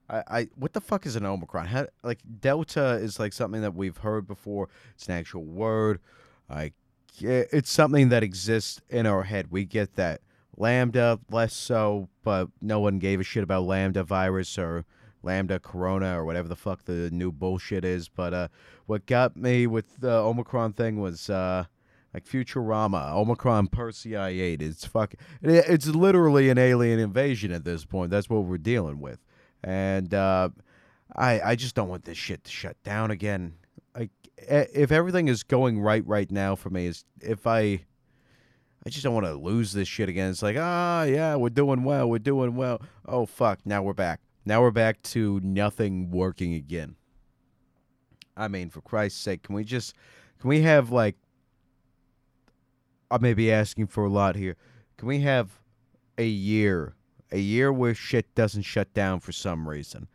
I, 0.09 0.23
I 0.29 0.49
what 0.57 0.73
the 0.73 0.81
fuck 0.81 1.07
is 1.07 1.17
an 1.17 1.25
Omicron? 1.25 1.67
How, 1.67 1.87
like 2.03 2.19
Delta 2.41 2.95
is 2.95 3.19
like 3.19 3.33
something 3.33 3.63
that 3.63 3.75
we've 3.75 3.97
heard 3.99 4.27
before. 4.27 4.69
It's 4.95 5.07
an 5.07 5.15
actual 5.15 5.45
word. 5.45 6.01
Like 6.49 6.75
it's 7.19 7.71
something 7.71 8.11
that 8.11 8.23
exists 8.23 8.81
in 8.89 9.07
our 9.07 9.25
head. 9.25 9.51
We 9.51 9.65
get 9.65 9.97
that. 9.97 10.21
Lambda, 10.57 11.19
less 11.31 11.55
so, 11.55 12.09
but 12.23 12.49
no 12.61 12.81
one 12.81 12.99
gave 12.99 13.21
a 13.21 13.25
shit 13.25 13.43
about 13.43 13.63
Lambda 13.63 14.05
virus 14.05 14.59
or 14.59 14.85
Lambda 15.23 15.59
Corona 15.59 16.19
or 16.19 16.25
whatever 16.25 16.49
the 16.49 16.57
fuck 16.57 16.85
the 16.85 17.11
new 17.11 17.33
bullshit 17.33 17.85
is. 17.85 18.09
But 18.09 18.35
uh, 18.35 18.49
what 18.85 19.07
got 19.07 19.37
me 19.37 19.67
with 19.67 20.01
the 20.01 20.13
Omicron 20.13 20.75
thing 20.75 21.01
was 21.01 21.31
uh, 21.31 21.65
like 22.13 22.25
Futurama, 22.25 23.13
Omicron 23.13 23.69
Persei 23.69 24.41
8. 24.41 24.63
It's 24.63 24.85
fuck. 24.85 25.15
It's 25.43 25.87
literally 25.87 26.51
an 26.51 26.59
alien 26.59 26.99
invasion 26.99 27.53
at 27.53 27.65
this 27.65 27.85
point. 27.85 28.11
That's 28.11 28.29
what 28.29 28.45
we're 28.45 28.59
dealing 28.59 29.01
with, 29.01 29.19
and 29.63 30.13
uh, 30.13 30.51
I 31.15 31.41
I 31.41 31.55
just 31.57 31.75
don't 31.75 31.89
want 31.89 32.05
this 32.05 32.19
shit 32.19 32.45
to 32.45 32.51
shut 32.51 32.83
down 32.83 33.11
again. 33.11 33.55
Like 33.97 34.11
if 34.37 34.91
everything 34.93 35.29
is 35.29 35.43
going 35.43 35.81
right 35.81 36.07
right 36.07 36.31
now 36.31 36.57
for 36.57 36.71
me, 36.71 36.87
is 36.87 37.05
if 37.21 37.47
I 37.47 37.85
I 38.85 38.89
just 38.89 39.05
don't 39.05 39.15
want 39.15 39.27
to 39.27 39.35
lose 39.35 39.73
this 39.73 39.89
shit 39.89 40.09
again. 40.09 40.31
It's 40.31 40.43
like, 40.43 40.57
ah, 40.59 41.03
yeah, 41.03 41.37
we're 41.37 41.51
doing 41.51 41.85
well. 41.85 42.09
We're 42.09 42.19
doing 42.19 42.57
well. 42.57 42.81
Oh, 43.07 43.27
fuck. 43.27 43.61
Now 43.67 43.83
we're 43.83 43.93
back. 43.93 44.21
Now 44.47 44.63
we're 44.63 44.71
back 44.71 45.03
to 45.03 45.39
nothing 45.43 46.11
working 46.11 46.55
again. 46.55 46.97
I 48.37 48.49
mean, 48.49 48.71
for 48.71 48.81
Christ's 48.81 49.21
sake, 49.21 49.43
can 49.43 49.55
we 49.55 49.65
just, 49.65 49.95
can 50.41 50.49
we 50.49 50.63
have 50.63 50.91
like, 50.91 51.17
I 53.11 53.19
may 53.19 53.35
be 53.35 53.51
asking 53.51 53.89
for 53.89 54.05
a 54.05 54.11
lot 54.11 54.37
here. 54.37 54.57
Can 54.97 55.09
we 55.09 55.21
have 55.21 55.61
a 56.19 56.27
year, 56.27 56.95
a 57.33 57.39
year 57.39 57.73
where 57.73 57.95
shit 57.95 58.35
doesn't 58.35 58.63
shut 58.63 58.93
down 58.95 59.21
for 59.21 59.33
some 59.33 59.69
reason? 59.69 60.09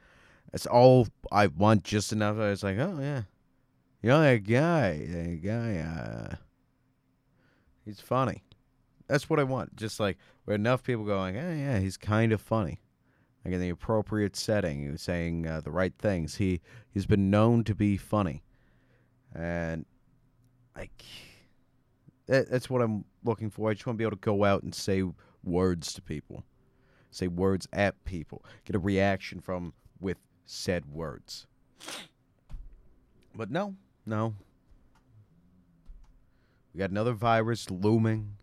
That's 0.51 0.65
all 0.65 1.07
I 1.31 1.47
want 1.47 1.83
just 1.83 2.13
enough. 2.13 2.37
I 2.37 2.49
was 2.49 2.63
like, 2.63 2.77
oh, 2.77 2.97
yeah. 3.01 3.23
You 4.01 4.09
know, 4.09 4.21
that 4.21 4.43
guy, 4.43 5.05
that 5.09 5.41
guy, 5.43 5.77
uh, 5.79 6.35
he's 7.83 7.99
funny. 7.99 8.43
That's 9.07 9.29
what 9.29 9.39
I 9.39 9.43
want. 9.43 9.75
Just 9.75 9.99
like 9.99 10.17
where 10.45 10.55
enough 10.55 10.83
people 10.83 11.05
going, 11.05 11.37
oh 11.37 11.53
yeah, 11.53 11.79
he's 11.79 11.97
kind 11.97 12.31
of 12.31 12.41
funny. 12.41 12.79
Like 13.43 13.53
in 13.53 13.61
the 13.61 13.69
appropriate 13.69 14.35
setting, 14.35 14.83
he 14.83 14.89
was 14.89 15.01
saying 15.01 15.47
uh, 15.47 15.61
the 15.61 15.71
right 15.71 15.93
things. 15.97 16.35
He 16.35 16.61
he's 16.91 17.05
been 17.05 17.29
known 17.29 17.63
to 17.65 17.75
be 17.75 17.97
funny, 17.97 18.43
and 19.33 19.85
like 20.75 21.03
that, 22.27 22.49
that's 22.49 22.69
what 22.69 22.81
I'm 22.81 23.05
looking 23.23 23.49
for. 23.49 23.69
I 23.69 23.73
just 23.73 23.85
want 23.85 23.95
to 23.95 23.99
be 23.99 24.03
able 24.03 24.17
to 24.17 24.21
go 24.21 24.43
out 24.43 24.63
and 24.63 24.73
say 24.73 25.03
words 25.43 25.93
to 25.93 26.01
people, 26.01 26.43
say 27.11 27.27
words 27.27 27.67
at 27.73 28.03
people, 28.05 28.43
get 28.65 28.75
a 28.75 28.79
reaction 28.79 29.39
from 29.39 29.73
with 29.99 30.17
said 30.45 30.85
words. 30.85 31.47
But 33.35 33.51
no, 33.51 33.75
no. 34.05 34.35
We 36.73 36.79
got 36.79 36.89
another 36.89 37.13
virus 37.13 37.69
looming 37.69 38.35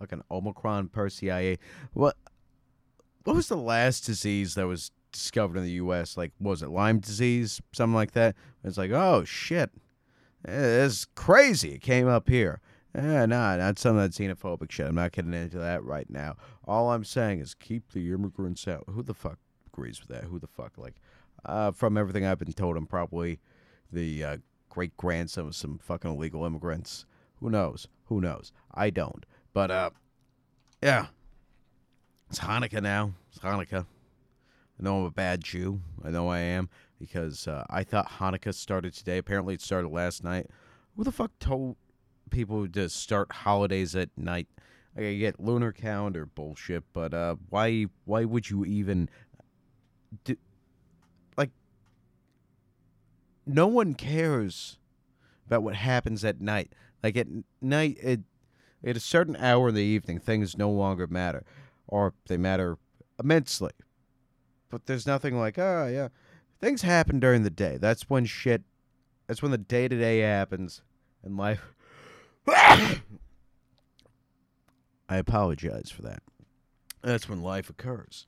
like 0.00 0.12
an 0.12 0.22
Omicron 0.30 0.88
Persei 0.88 1.32
8. 1.32 1.60
What 1.92 2.16
what 3.24 3.36
was 3.36 3.48
the 3.48 3.56
last 3.56 4.06
disease 4.06 4.54
that 4.54 4.66
was 4.66 4.90
discovered 5.12 5.58
in 5.58 5.64
the 5.64 5.72
U.S.? 5.72 6.16
Like, 6.16 6.32
was 6.40 6.62
it 6.62 6.70
Lyme 6.70 6.98
disease, 7.00 7.60
something 7.72 7.94
like 7.94 8.12
that? 8.12 8.34
It's 8.64 8.78
like, 8.78 8.90
oh 8.90 9.24
shit, 9.24 9.70
it's 10.44 11.04
crazy. 11.04 11.72
It 11.74 11.82
came 11.82 12.08
up 12.08 12.28
here. 12.28 12.60
Eh, 12.94 13.26
nah, 13.26 13.56
not 13.56 13.78
some 13.78 13.96
of 13.96 14.02
that 14.02 14.20
xenophobic 14.20 14.70
shit. 14.70 14.86
I'm 14.86 14.94
not 14.94 15.12
getting 15.12 15.34
into 15.34 15.58
that 15.58 15.84
right 15.84 16.08
now. 16.08 16.36
All 16.64 16.90
I'm 16.90 17.04
saying 17.04 17.40
is 17.40 17.54
keep 17.54 17.92
the 17.92 18.12
immigrants 18.12 18.66
out. 18.66 18.84
Who 18.88 19.02
the 19.02 19.14
fuck 19.14 19.38
agrees 19.66 20.00
with 20.00 20.08
that? 20.08 20.24
Who 20.24 20.38
the 20.38 20.46
fuck? 20.46 20.78
Like, 20.78 20.96
uh, 21.44 21.70
from 21.72 21.96
everything 21.96 22.24
I've 22.24 22.38
been 22.38 22.52
told, 22.52 22.76
I'm 22.76 22.86
probably 22.86 23.40
the 23.92 24.24
uh, 24.24 24.36
great 24.68 24.96
grandson 24.96 25.46
of 25.46 25.56
some 25.56 25.78
fucking 25.78 26.10
illegal 26.10 26.44
immigrants. 26.44 27.06
Who 27.40 27.50
knows? 27.50 27.88
Who 28.06 28.20
knows? 28.20 28.52
I 28.74 28.90
don't. 28.90 29.24
But 29.52 29.70
uh, 29.70 29.90
yeah, 30.82 31.06
it's 32.30 32.40
Hanukkah 32.40 32.82
now. 32.82 33.12
It's 33.30 33.38
Hanukkah. 33.40 33.86
I 34.78 34.82
know 34.82 35.00
I'm 35.00 35.04
a 35.04 35.10
bad 35.10 35.42
Jew. 35.42 35.80
I 36.04 36.10
know 36.10 36.28
I 36.28 36.38
am. 36.38 36.68
Because 36.98 37.46
uh, 37.46 37.64
I 37.70 37.84
thought 37.84 38.08
Hanukkah 38.18 38.54
started 38.54 38.94
today. 38.94 39.18
Apparently, 39.18 39.54
it 39.54 39.60
started 39.60 39.88
last 39.88 40.24
night. 40.24 40.46
Who 40.96 41.04
the 41.04 41.12
fuck 41.12 41.32
told 41.38 41.76
people 42.30 42.68
to 42.68 42.88
start 42.88 43.32
holidays 43.32 43.94
at 43.94 44.10
night? 44.16 44.48
I 44.96 45.14
get 45.14 45.38
lunar 45.38 45.72
calendar 45.72 46.26
bullshit, 46.26 46.84
but 46.92 47.14
uh, 47.14 47.36
why? 47.50 47.86
Why 48.04 48.24
would 48.24 48.50
you 48.50 48.64
even? 48.64 49.08
Do, 50.24 50.36
like, 51.36 51.50
no 53.46 53.66
one 53.66 53.94
cares 53.94 54.78
about 55.46 55.62
what 55.62 55.76
happens 55.76 56.24
at 56.24 56.40
night. 56.40 56.72
Like 57.02 57.16
at 57.16 57.28
night, 57.60 57.96
it, 58.02 58.20
at 58.84 58.96
a 58.96 59.00
certain 59.00 59.36
hour 59.36 59.68
in 59.68 59.74
the 59.74 59.82
evening, 59.82 60.18
things 60.18 60.58
no 60.58 60.70
longer 60.70 61.06
matter, 61.06 61.44
or 61.86 62.14
they 62.26 62.36
matter 62.36 62.76
immensely. 63.20 63.72
But 64.68 64.86
there's 64.86 65.06
nothing 65.06 65.38
like, 65.38 65.58
oh 65.58 65.86
yeah, 65.86 66.08
things 66.60 66.82
happen 66.82 67.20
during 67.20 67.42
the 67.42 67.50
day. 67.50 67.76
That's 67.78 68.08
when 68.10 68.24
shit. 68.24 68.62
That's 69.26 69.42
when 69.42 69.50
the 69.50 69.58
day 69.58 69.88
to 69.88 69.98
day 69.98 70.20
happens, 70.20 70.82
in 71.24 71.36
life. 71.36 71.62
I 72.48 73.00
apologize 75.10 75.90
for 75.90 76.02
that. 76.02 76.22
That's 77.02 77.28
when 77.28 77.42
life 77.42 77.70
occurs. 77.70 78.26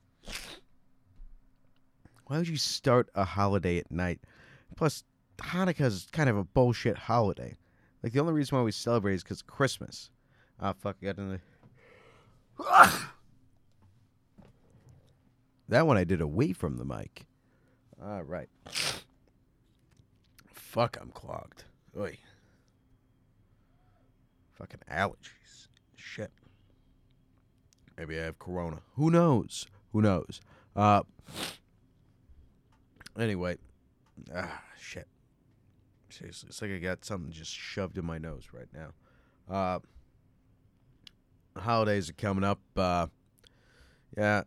Why 2.27 2.37
would 2.37 2.47
you 2.47 2.57
start 2.57 3.09
a 3.15 3.25
holiday 3.25 3.77
at 3.79 3.91
night? 3.91 4.19
Plus, 4.75 5.03
Hanukkah 5.37 5.81
is 5.81 6.07
kind 6.11 6.29
of 6.29 6.37
a 6.37 6.43
bullshit 6.43 6.97
holiday. 6.97 7.57
Like 8.03 8.13
the 8.13 8.19
only 8.19 8.33
reason 8.33 8.57
why 8.57 8.63
we 8.63 8.71
celebrate 8.71 9.15
is 9.15 9.23
because 9.23 9.41
Christmas. 9.41 10.09
Ah, 10.59 10.73
fuck! 10.73 10.97
I 11.01 11.05
got 11.07 11.17
in 11.17 11.29
the. 11.29 11.39
that 15.69 15.87
one 15.87 15.97
I 15.97 16.03
did 16.03 16.21
away 16.21 16.53
from 16.53 16.77
the 16.77 16.85
mic. 16.85 17.25
All 18.03 18.23
right. 18.23 18.49
Fuck! 20.47 20.97
I'm 20.99 21.11
clogged. 21.11 21.65
Oi. 21.97 22.17
Fucking 24.53 24.79
allergies. 24.91 25.67
Shit. 25.95 26.31
Maybe 27.97 28.19
I 28.19 28.23
have 28.23 28.39
corona. 28.39 28.81
Who 28.95 29.11
knows? 29.11 29.67
Who 29.93 30.01
knows? 30.01 30.41
Uh. 30.75 31.03
Anyway. 33.19 33.57
Ah, 34.33 34.63
shit. 34.79 35.07
Seriously, 36.09 36.47
it's 36.49 36.61
like 36.61 36.71
I 36.71 36.77
got 36.77 37.05
something 37.05 37.31
just 37.31 37.51
shoved 37.51 37.97
in 37.97 38.05
my 38.05 38.17
nose 38.17 38.49
right 38.53 38.67
now. 38.73 38.93
Uh, 39.49 39.79
holidays 41.59 42.09
are 42.09 42.13
coming 42.13 42.43
up. 42.43 42.59
Uh, 42.75 43.07
yeah, 44.17 44.43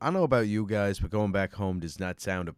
I 0.00 0.06
don't 0.06 0.14
know 0.14 0.24
about 0.24 0.46
you 0.46 0.66
guys, 0.66 0.98
but 0.98 1.10
going 1.10 1.32
back 1.32 1.54
home 1.54 1.80
does 1.80 1.98
not 1.98 2.20
sound 2.20 2.48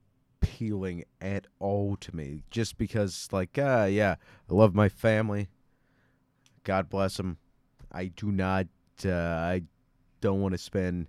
appealing 0.46 1.04
at 1.20 1.46
all 1.58 1.96
to 1.96 2.14
me. 2.14 2.42
Just 2.50 2.78
because, 2.78 3.28
like, 3.32 3.58
uh, 3.58 3.88
yeah, 3.90 4.16
I 4.50 4.54
love 4.54 4.74
my 4.74 4.88
family. 4.88 5.48
God 6.64 6.88
bless 6.88 7.16
them. 7.16 7.38
I 7.92 8.06
do 8.06 8.30
not. 8.32 8.66
Uh, 9.04 9.12
I 9.12 9.62
don't 10.20 10.40
want 10.40 10.52
to 10.52 10.58
spend 10.58 11.08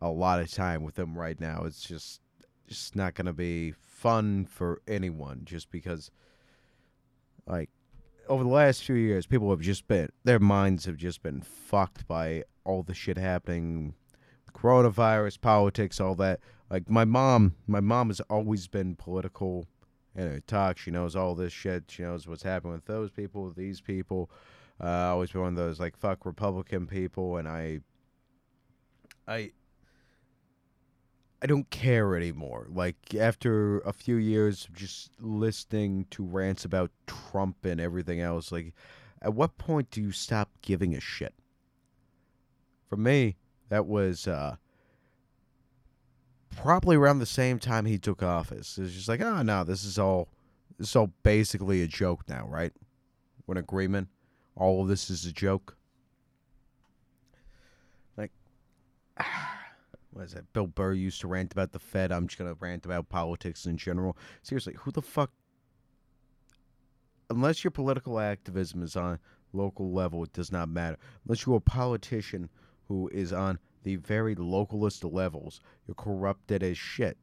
a 0.00 0.08
lot 0.08 0.40
of 0.40 0.50
time 0.50 0.82
with 0.82 0.94
them 0.94 1.18
right 1.18 1.38
now. 1.38 1.62
It's 1.64 1.82
just, 1.82 2.20
just 2.68 2.96
not 2.96 3.14
gonna 3.14 3.32
be 3.32 3.72
fun 3.72 4.46
for 4.46 4.80
anyone. 4.86 5.42
Just 5.44 5.70
because 5.70 6.10
like 7.46 7.70
over 8.28 8.44
the 8.44 8.50
last 8.50 8.84
few 8.84 8.94
years, 8.94 9.26
people 9.26 9.50
have 9.50 9.60
just 9.60 9.86
been 9.88 10.08
their 10.24 10.38
minds 10.38 10.86
have 10.86 10.96
just 10.96 11.22
been 11.22 11.42
fucked 11.42 12.06
by 12.06 12.44
all 12.64 12.82
the 12.82 12.94
shit 12.94 13.18
happening, 13.18 13.94
coronavirus, 14.54 15.40
politics, 15.40 16.00
all 16.00 16.14
that. 16.14 16.40
Like 16.70 16.88
my 16.88 17.04
mom, 17.04 17.56
my 17.66 17.80
mom 17.80 18.08
has 18.08 18.20
always 18.30 18.68
been 18.68 18.94
political 18.94 19.66
in 20.14 20.28
her 20.28 20.40
talk. 20.40 20.78
She 20.78 20.92
knows 20.92 21.16
all 21.16 21.34
this 21.34 21.52
shit. 21.52 21.84
She 21.88 22.02
knows 22.02 22.28
what's 22.28 22.44
happening 22.44 22.74
with 22.74 22.84
those 22.86 23.10
people, 23.10 23.44
with 23.44 23.56
these 23.56 23.80
people. 23.80 24.30
Uh, 24.82 25.10
always 25.10 25.32
been 25.32 25.42
one 25.42 25.50
of 25.50 25.56
those 25.56 25.80
like 25.80 25.96
fuck 25.96 26.24
Republican 26.24 26.86
people, 26.86 27.36
and 27.36 27.48
I, 27.48 27.80
I, 29.26 29.50
I 31.42 31.46
don't 31.46 31.68
care 31.70 32.16
anymore. 32.16 32.66
Like 32.70 33.14
after 33.18 33.80
a 33.80 33.92
few 33.92 34.16
years 34.16 34.66
of 34.66 34.74
just 34.74 35.10
listening 35.20 36.06
to 36.12 36.24
rants 36.24 36.64
about 36.64 36.92
Trump 37.06 37.64
and 37.64 37.80
everything 37.80 38.20
else, 38.20 38.52
like 38.52 38.72
at 39.20 39.34
what 39.34 39.58
point 39.58 39.90
do 39.90 40.00
you 40.00 40.12
stop 40.12 40.50
giving 40.62 40.94
a 40.94 41.00
shit? 41.00 41.34
For 42.88 42.96
me, 42.96 43.36
that 43.68 43.86
was 43.86 44.26
uh, 44.26 44.56
probably 46.60 46.96
around 46.96 47.18
the 47.18 47.26
same 47.26 47.58
time 47.58 47.86
he 47.86 47.98
took 47.98 48.22
office. 48.22 48.78
It's 48.78 48.92
just 48.92 49.08
like, 49.08 49.20
oh 49.20 49.42
no, 49.42 49.64
this 49.64 49.84
is 49.84 49.98
all 49.98 50.28
this 50.78 50.90
is 50.90 50.96
all 50.96 51.12
basically 51.22 51.82
a 51.82 51.86
joke 51.86 52.28
now, 52.28 52.46
right? 52.48 52.72
We're 53.46 53.58
agreement. 53.58 54.08
All 54.56 54.82
of 54.82 54.88
this 54.88 55.10
is 55.10 55.24
a 55.24 55.32
joke. 55.32 55.76
Like 58.16 58.32
what 60.10 60.24
is 60.24 60.34
it? 60.34 60.44
Bill 60.52 60.66
Burr 60.66 60.92
used 60.92 61.20
to 61.22 61.28
rant 61.28 61.52
about 61.52 61.72
the 61.72 61.78
Fed. 61.78 62.12
I'm 62.12 62.26
just 62.26 62.38
gonna 62.38 62.54
rant 62.60 62.84
about 62.84 63.08
politics 63.08 63.66
in 63.66 63.76
general. 63.76 64.16
Seriously, 64.42 64.74
who 64.78 64.90
the 64.90 65.02
fuck? 65.02 65.30
Unless 67.30 67.64
your 67.64 67.70
political 67.70 68.18
activism 68.18 68.82
is 68.82 68.96
on 68.96 69.18
local 69.52 69.92
level, 69.92 70.24
it 70.24 70.32
does 70.32 70.52
not 70.52 70.68
matter. 70.68 70.98
Unless 71.24 71.46
you're 71.46 71.56
a 71.56 71.60
politician 71.60 72.50
who 72.88 73.08
is 73.12 73.32
on 73.32 73.58
the 73.82 73.96
very 73.96 74.34
localist 74.34 75.10
levels, 75.10 75.60
you're 75.86 75.94
corrupted 75.94 76.62
as 76.62 76.76
shit. 76.76 77.16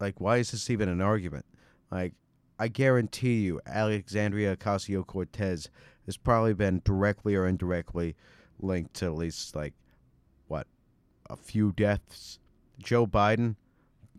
Like, 0.00 0.20
why 0.20 0.38
is 0.38 0.50
this 0.50 0.70
even 0.70 0.88
an 0.88 1.00
argument? 1.00 1.44
Like, 1.90 2.14
I 2.58 2.68
guarantee 2.68 3.40
you, 3.40 3.60
Alexandria 3.66 4.56
Ocasio 4.56 5.06
Cortez 5.06 5.68
has 6.06 6.16
probably 6.16 6.54
been 6.54 6.82
directly 6.84 7.34
or 7.34 7.46
indirectly 7.46 8.16
linked 8.60 8.94
to 8.94 9.06
at 9.06 9.14
least 9.14 9.54
like 9.54 9.74
what, 10.48 10.66
a 11.30 11.36
few 11.36 11.72
deaths. 11.72 12.38
Joe 12.80 13.06
Biden, 13.06 13.56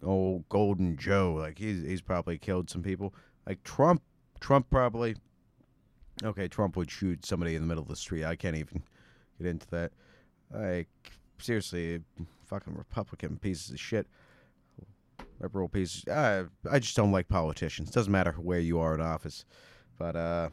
oh 0.04 0.44
Golden 0.50 0.98
Joe, 0.98 1.36
like 1.38 1.58
he's 1.58 1.84
he's 1.84 2.02
probably 2.02 2.38
killed 2.38 2.70
some 2.70 2.84
people. 2.84 3.14
Like 3.48 3.64
Trump, 3.64 4.02
Trump 4.40 4.70
probably. 4.70 5.16
Okay, 6.24 6.48
Trump 6.50 6.76
would 6.76 6.92
shoot 6.92 7.26
somebody 7.26 7.56
in 7.56 7.62
the 7.62 7.68
middle 7.68 7.84
of 7.84 7.90
the 7.90 7.96
street. 7.96 8.26
I 8.26 8.36
can't 8.36 8.58
even 8.58 8.84
get 9.38 9.48
into 9.48 9.68
that. 9.72 9.92
Like 10.54 10.90
seriously, 11.40 12.02
fucking 12.46 12.76
Republican 12.76 13.38
pieces 13.38 13.72
of 13.72 13.80
shit. 13.80 14.08
Liberal 15.40 15.70
pieces. 15.70 16.06
I 16.08 16.46
I 16.70 16.80
just 16.80 16.96
don't 16.96 17.12
like 17.12 17.28
politicians. 17.28 17.92
Doesn't 17.92 18.12
matter 18.12 18.34
where 18.34 18.60
you 18.60 18.80
are 18.80 18.94
in 18.96 19.02
office, 19.02 19.46
but 19.98 20.16
uh. 20.16 20.50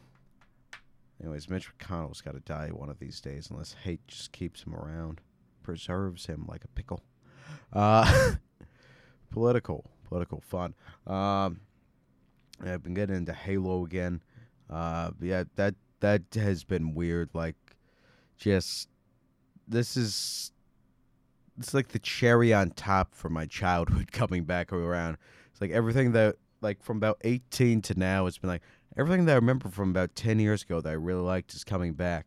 Anyways, 1.19 1.49
Mitch 1.49 1.67
McConnell's 1.75 2.21
got 2.21 2.35
to 2.35 2.39
die 2.41 2.67
one 2.67 2.91
of 2.91 2.99
these 2.99 3.19
days 3.19 3.49
unless 3.49 3.73
hate 3.73 4.07
just 4.07 4.31
keeps 4.31 4.61
him 4.61 4.75
around 4.75 5.19
preserves 5.67 6.27
him 6.27 6.45
like 6.47 6.63
a 6.63 6.67
pickle. 6.69 7.03
Uh, 7.73 8.35
political, 9.31 9.91
political 10.07 10.39
fun. 10.39 10.73
Um, 11.05 11.59
I've 12.63 12.81
been 12.81 12.93
getting 12.93 13.17
into 13.17 13.33
Halo 13.33 13.83
again. 13.83 14.21
Uh, 14.69 15.11
yeah, 15.19 15.43
that 15.57 15.75
that 15.99 16.21
has 16.35 16.63
been 16.63 16.95
weird. 16.95 17.31
Like, 17.33 17.57
just 18.37 18.87
this 19.67 19.97
is 19.97 20.53
it's 21.57 21.73
like 21.73 21.89
the 21.89 21.99
cherry 21.99 22.53
on 22.53 22.71
top 22.71 23.13
for 23.13 23.29
my 23.29 23.45
childhood 23.45 24.11
coming 24.11 24.43
back 24.43 24.71
around. 24.71 25.17
It's 25.51 25.61
like 25.61 25.71
everything 25.71 26.11
that 26.13 26.35
like 26.61 26.81
from 26.81 26.97
about 26.97 27.17
18 27.23 27.81
to 27.83 27.99
now, 27.99 28.25
it's 28.25 28.37
been 28.37 28.49
like 28.49 28.63
everything 28.97 29.25
that 29.25 29.33
I 29.33 29.35
remember 29.35 29.69
from 29.69 29.89
about 29.89 30.15
10 30.15 30.39
years 30.39 30.63
ago 30.63 30.81
that 30.81 30.89
I 30.89 30.93
really 30.93 31.21
liked 31.21 31.53
is 31.53 31.63
coming 31.63 31.93
back 31.93 32.25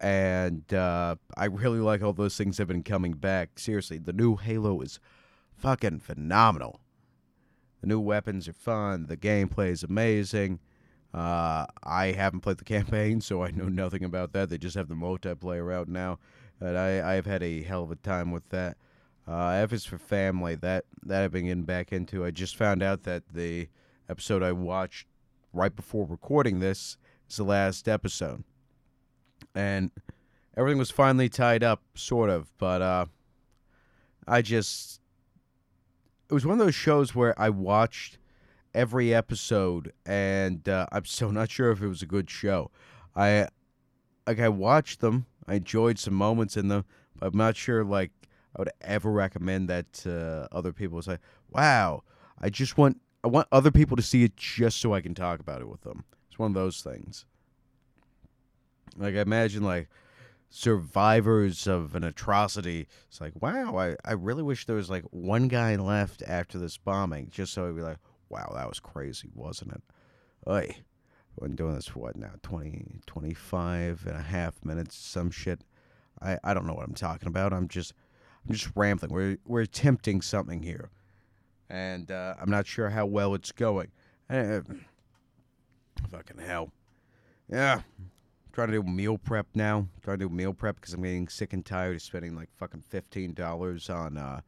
and 0.00 0.72
uh, 0.72 1.16
I 1.36 1.44
really 1.46 1.78
like 1.78 2.02
all 2.02 2.12
those 2.12 2.36
things 2.36 2.58
have 2.58 2.68
been 2.68 2.82
coming 2.82 3.12
back. 3.12 3.58
Seriously, 3.58 3.98
the 3.98 4.14
new 4.14 4.36
Halo 4.36 4.80
is 4.80 4.98
fucking 5.56 6.00
phenomenal. 6.00 6.80
The 7.82 7.86
new 7.86 8.00
weapons 8.00 8.48
are 8.48 8.54
fun. 8.54 9.06
The 9.06 9.16
gameplay 9.16 9.70
is 9.70 9.82
amazing. 9.82 10.58
Uh, 11.12 11.66
I 11.82 12.12
haven't 12.12 12.40
played 12.40 12.58
the 12.58 12.64
campaign, 12.76 13.20
so 13.20 13.42
I 13.42 13.50
know 13.50 13.68
nothing 13.68 14.04
about 14.04 14.32
that. 14.32 14.48
They 14.48 14.58
just 14.58 14.76
have 14.76 14.88
the 14.88 14.94
multiplayer 14.94 15.72
out 15.72 15.88
now, 15.88 16.18
and 16.60 16.76
I 16.76 17.16
I've 17.16 17.26
had 17.26 17.42
a 17.42 17.62
hell 17.62 17.82
of 17.84 17.90
a 17.90 17.96
time 17.96 18.30
with 18.30 18.48
that. 18.50 18.76
Uh, 19.26 19.48
F 19.50 19.72
is 19.72 19.84
for 19.84 19.98
family. 19.98 20.54
That 20.54 20.84
that 21.02 21.22
I've 21.22 21.32
been 21.32 21.46
getting 21.46 21.64
back 21.64 21.92
into. 21.92 22.24
I 22.24 22.30
just 22.30 22.56
found 22.56 22.82
out 22.82 23.04
that 23.04 23.22
the 23.32 23.68
episode 24.08 24.42
I 24.42 24.52
watched 24.52 25.06
right 25.52 25.74
before 25.74 26.06
recording 26.06 26.60
this 26.60 26.96
is 27.28 27.36
the 27.36 27.44
last 27.44 27.88
episode 27.88 28.44
and 29.54 29.90
everything 30.56 30.78
was 30.78 30.90
finally 30.90 31.28
tied 31.28 31.62
up, 31.62 31.82
sort 31.94 32.30
of. 32.30 32.50
But 32.58 32.82
uh, 32.82 33.06
I 34.26 34.42
just 34.42 35.00
it 36.28 36.34
was 36.34 36.46
one 36.46 36.60
of 36.60 36.64
those 36.64 36.74
shows 36.74 37.14
where 37.14 37.38
I 37.40 37.50
watched 37.50 38.18
every 38.74 39.12
episode, 39.14 39.92
and 40.06 40.68
uh, 40.68 40.86
I'm 40.92 41.04
so 41.04 41.30
not 41.30 41.50
sure 41.50 41.70
if 41.70 41.82
it 41.82 41.88
was 41.88 42.02
a 42.02 42.06
good 42.06 42.30
show. 42.30 42.70
I 43.16 43.48
like 44.26 44.40
I 44.40 44.48
watched 44.48 45.00
them, 45.00 45.26
I 45.50 45.54
enjoyed 45.54 45.98
some 45.98 46.14
moments 46.14 46.56
in 46.56 46.68
them, 46.68 46.84
but 47.18 47.26
I'm 47.26 47.36
not 47.36 47.56
sure 47.56 47.84
like 47.84 48.12
I 48.56 48.60
would 48.60 48.70
ever 48.82 49.10
recommend 49.10 49.68
that 49.68 49.92
to 49.94 50.48
other 50.52 50.72
people. 50.72 51.02
Say, 51.02 51.18
wow, 51.50 52.04
I 52.40 52.50
just 52.50 52.78
want 52.78 53.00
I 53.24 53.28
want 53.28 53.48
other 53.50 53.72
people 53.72 53.96
to 53.96 54.02
see 54.02 54.22
it 54.22 54.36
just 54.36 54.80
so 54.80 54.94
I 54.94 55.00
can 55.00 55.14
talk 55.14 55.40
about 55.40 55.60
it 55.60 55.68
with 55.68 55.82
them. 55.82 56.04
It's 56.28 56.38
one 56.38 56.52
of 56.52 56.54
those 56.54 56.82
things. 56.82 57.26
Like 58.96 59.16
I 59.16 59.20
imagine 59.20 59.64
like 59.64 59.88
survivors 60.50 61.66
of 61.66 61.96
an 61.96 62.04
atrocity. 62.04 62.86
It's 63.08 63.20
like, 63.20 63.32
wow, 63.40 63.76
I, 63.76 63.96
I 64.04 64.12
really 64.12 64.42
wish 64.44 64.66
there 64.66 64.76
was 64.76 64.90
like 64.90 65.04
one 65.10 65.48
guy 65.48 65.74
left 65.76 66.22
after 66.26 66.58
this 66.58 66.76
bombing, 66.76 67.28
just 67.30 67.52
so 67.52 67.68
I'd 67.68 67.76
be 67.76 67.82
like, 67.82 67.98
wow, 68.28 68.52
that 68.54 68.68
was 68.68 68.78
crazy, 68.78 69.30
wasn't 69.34 69.72
it? 69.72 69.82
Oy. 70.48 70.76
Been 71.38 71.56
doing 71.56 71.74
this 71.74 71.86
for 71.86 72.00
what 72.00 72.16
now, 72.16 72.32
20, 72.42 73.00
25 73.06 74.04
and 74.06 74.16
a 74.16 74.22
half 74.22 74.62
minutes, 74.64 74.96
some 74.96 75.30
shit. 75.30 75.62
I, 76.20 76.38
I 76.44 76.52
don't 76.52 76.66
know 76.66 76.74
what 76.74 76.86
I'm 76.86 76.94
talking 76.94 77.28
about. 77.28 77.52
I'm 77.52 77.66
just 77.66 77.94
I'm 78.46 78.54
just 78.54 78.70
rambling. 78.74 79.12
We're 79.12 79.38
we're 79.46 79.62
attempting 79.62 80.20
something 80.20 80.62
here, 80.62 80.90
and 81.70 82.10
uh, 82.10 82.34
I'm 82.40 82.50
not 82.50 82.66
sure 82.66 82.90
how 82.90 83.06
well 83.06 83.34
it's 83.34 83.52
going. 83.52 83.90
Uh, 84.28 84.60
fucking 86.10 86.38
hell, 86.38 86.72
yeah. 87.50 87.82
Trying 88.52 88.68
to 88.68 88.74
do 88.74 88.82
meal 88.82 89.16
prep 89.16 89.46
now. 89.54 89.86
Trying 90.02 90.18
to 90.18 90.28
do 90.28 90.34
meal 90.34 90.52
prep 90.52 90.76
because 90.76 90.92
I'm 90.92 91.02
getting 91.02 91.28
sick 91.28 91.52
and 91.52 91.64
tired 91.64 91.96
of 91.96 92.02
spending 92.02 92.34
like 92.34 92.50
fucking 92.56 92.82
fifteen 92.82 93.32
dollars 93.32 93.88
on 93.88 94.18
uh, 94.18 94.40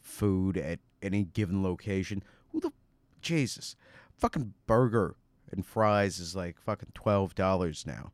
food 0.00 0.56
at 0.56 0.78
any 1.02 1.24
given 1.24 1.62
location. 1.62 2.22
Who 2.52 2.60
the 2.60 2.72
Jesus? 3.20 3.76
Fucking 4.16 4.54
burger 4.66 5.16
and 5.52 5.66
fries 5.66 6.18
is 6.18 6.36
like 6.36 6.60
fucking 6.60 6.92
twelve 6.94 7.34
dollars 7.34 7.84
now. 7.86 8.12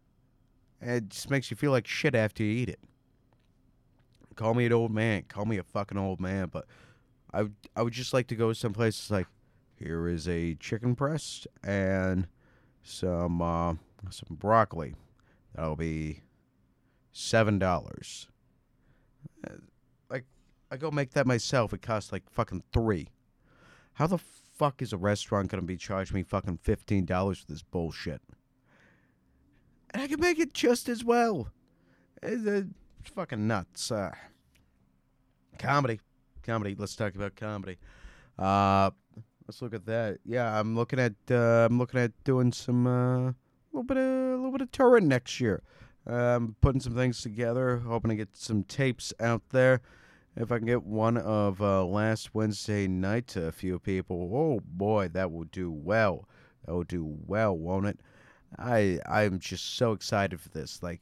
It 0.81 1.09
just 1.09 1.31
makes 1.31 1.51
you 1.51 1.57
feel 1.57 1.71
like 1.71 1.87
shit 1.87 2.15
after 2.15 2.43
you 2.43 2.51
eat 2.51 2.69
it. 2.69 2.81
Call 4.35 4.55
me 4.55 4.67
an 4.67 4.73
old 4.73 4.93
man. 4.93 5.23
Call 5.29 5.47
me 5.47 5.57
a 5.57 5.63
fucking 5.63 5.97
old 5.97 6.21
man. 6.21 6.49
But 6.53 6.67
I 7.33 7.45
would, 7.45 7.55
I 7.75 7.83
would 7.83 7.95
just 7.95 8.13
like 8.13 8.27
to 8.29 8.37
go 8.37 8.53
someplace 8.53 9.11
like, 9.11 9.27
here 9.79 10.07
is 10.09 10.29
a 10.29 10.55
chicken 10.57 10.93
breast 10.93 11.47
and 11.65 12.27
some 12.83 13.41
uh, 13.41 13.75
some 14.11 14.37
broccoli. 14.37 14.95
That'll 15.55 15.77
be 15.77 16.21
seven 17.13 17.59
dollars. 17.59 18.29
Like 20.11 20.25
I 20.71 20.77
go 20.77 20.91
make 20.91 21.13
that 21.13 21.27
myself. 21.27 21.73
It 21.73 21.83
costs 21.83 22.13
like 22.13 22.29
fucking 22.31 22.63
three. 22.73 23.09
How 23.95 24.07
the 24.07 24.19
fuck 24.57 24.83
is 24.83 24.93
a 24.93 24.97
restaurant 24.97 25.49
gonna 25.49 25.63
be 25.63 25.77
charging 25.77 26.17
me 26.17 26.23
fucking 26.23 26.59
fifteen 26.63 27.05
dollars 27.05 27.41
for 27.41 27.47
this 27.47 27.63
bullshit? 27.63 28.21
And 29.91 30.03
I 30.03 30.09
can 30.09 30.21
make 30.21 30.39
it 30.39 30.53
just 30.53 30.89
as 30.89 31.05
well. 31.05 31.49
It's, 32.23 32.47
uh, 32.47 32.63
fucking 33.15 33.47
nuts. 33.47 33.91
Uh, 33.91 34.15
comedy, 35.59 36.01
comedy. 36.43 36.75
Let's 36.77 36.97
talk 36.97 37.15
about 37.15 37.37
comedy. 37.37 37.79
Uh, 38.39 38.91
let's 39.47 39.63
look 39.63 39.75
at 39.75 39.87
that. 39.87 40.19
Yeah, 40.25 40.59
I'm 40.59 40.75
looking 40.75 40.99
at 40.99 41.15
uh, 41.31 41.67
I'm 41.71 41.79
looking 41.79 42.01
at 42.01 42.13
doing 42.25 42.53
some 42.53 42.87
uh, 42.87 43.33
little 43.73 43.85
bit 43.85 43.97
of 43.97 44.05
a 44.05 44.37
little 44.37 44.53
bit 44.53 44.63
of 44.63 44.73
touring 44.73 45.09
next 45.09 45.41
year. 45.41 45.63
I'm 46.07 46.55
putting 46.61 46.81
some 46.81 46.95
things 46.95 47.21
together, 47.23 47.79
hoping 47.79 48.11
to 48.11 48.17
get 48.17 48.37
some 48.37 48.63
tapes 48.63 49.13
out 49.19 49.43
there. 49.51 49.81
If 50.37 50.53
I 50.53 50.59
can 50.59 50.67
get 50.67 50.85
one 50.85 51.17
of 51.17 51.63
uh, 51.63 51.85
last 51.85 52.35
Wednesday 52.35 52.87
night 52.87 53.27
to 53.29 53.47
a 53.47 53.53
few 53.53 53.79
people, 53.79 54.31
oh 54.35 54.61
boy, 54.63 55.09
that 55.09 55.33
will 55.33 55.45
do 55.45 55.71
well. 55.71 56.29
That 56.65 56.75
will 56.75 56.85
do 56.85 57.17
well, 57.27 57.57
won't 57.57 57.87
it? 57.87 58.01
I 58.59 59.01
I'm 59.07 59.39
just 59.39 59.77
so 59.77 59.93
excited 59.93 60.39
for 60.39 60.51
this. 60.51 60.83
Like, 60.83 61.01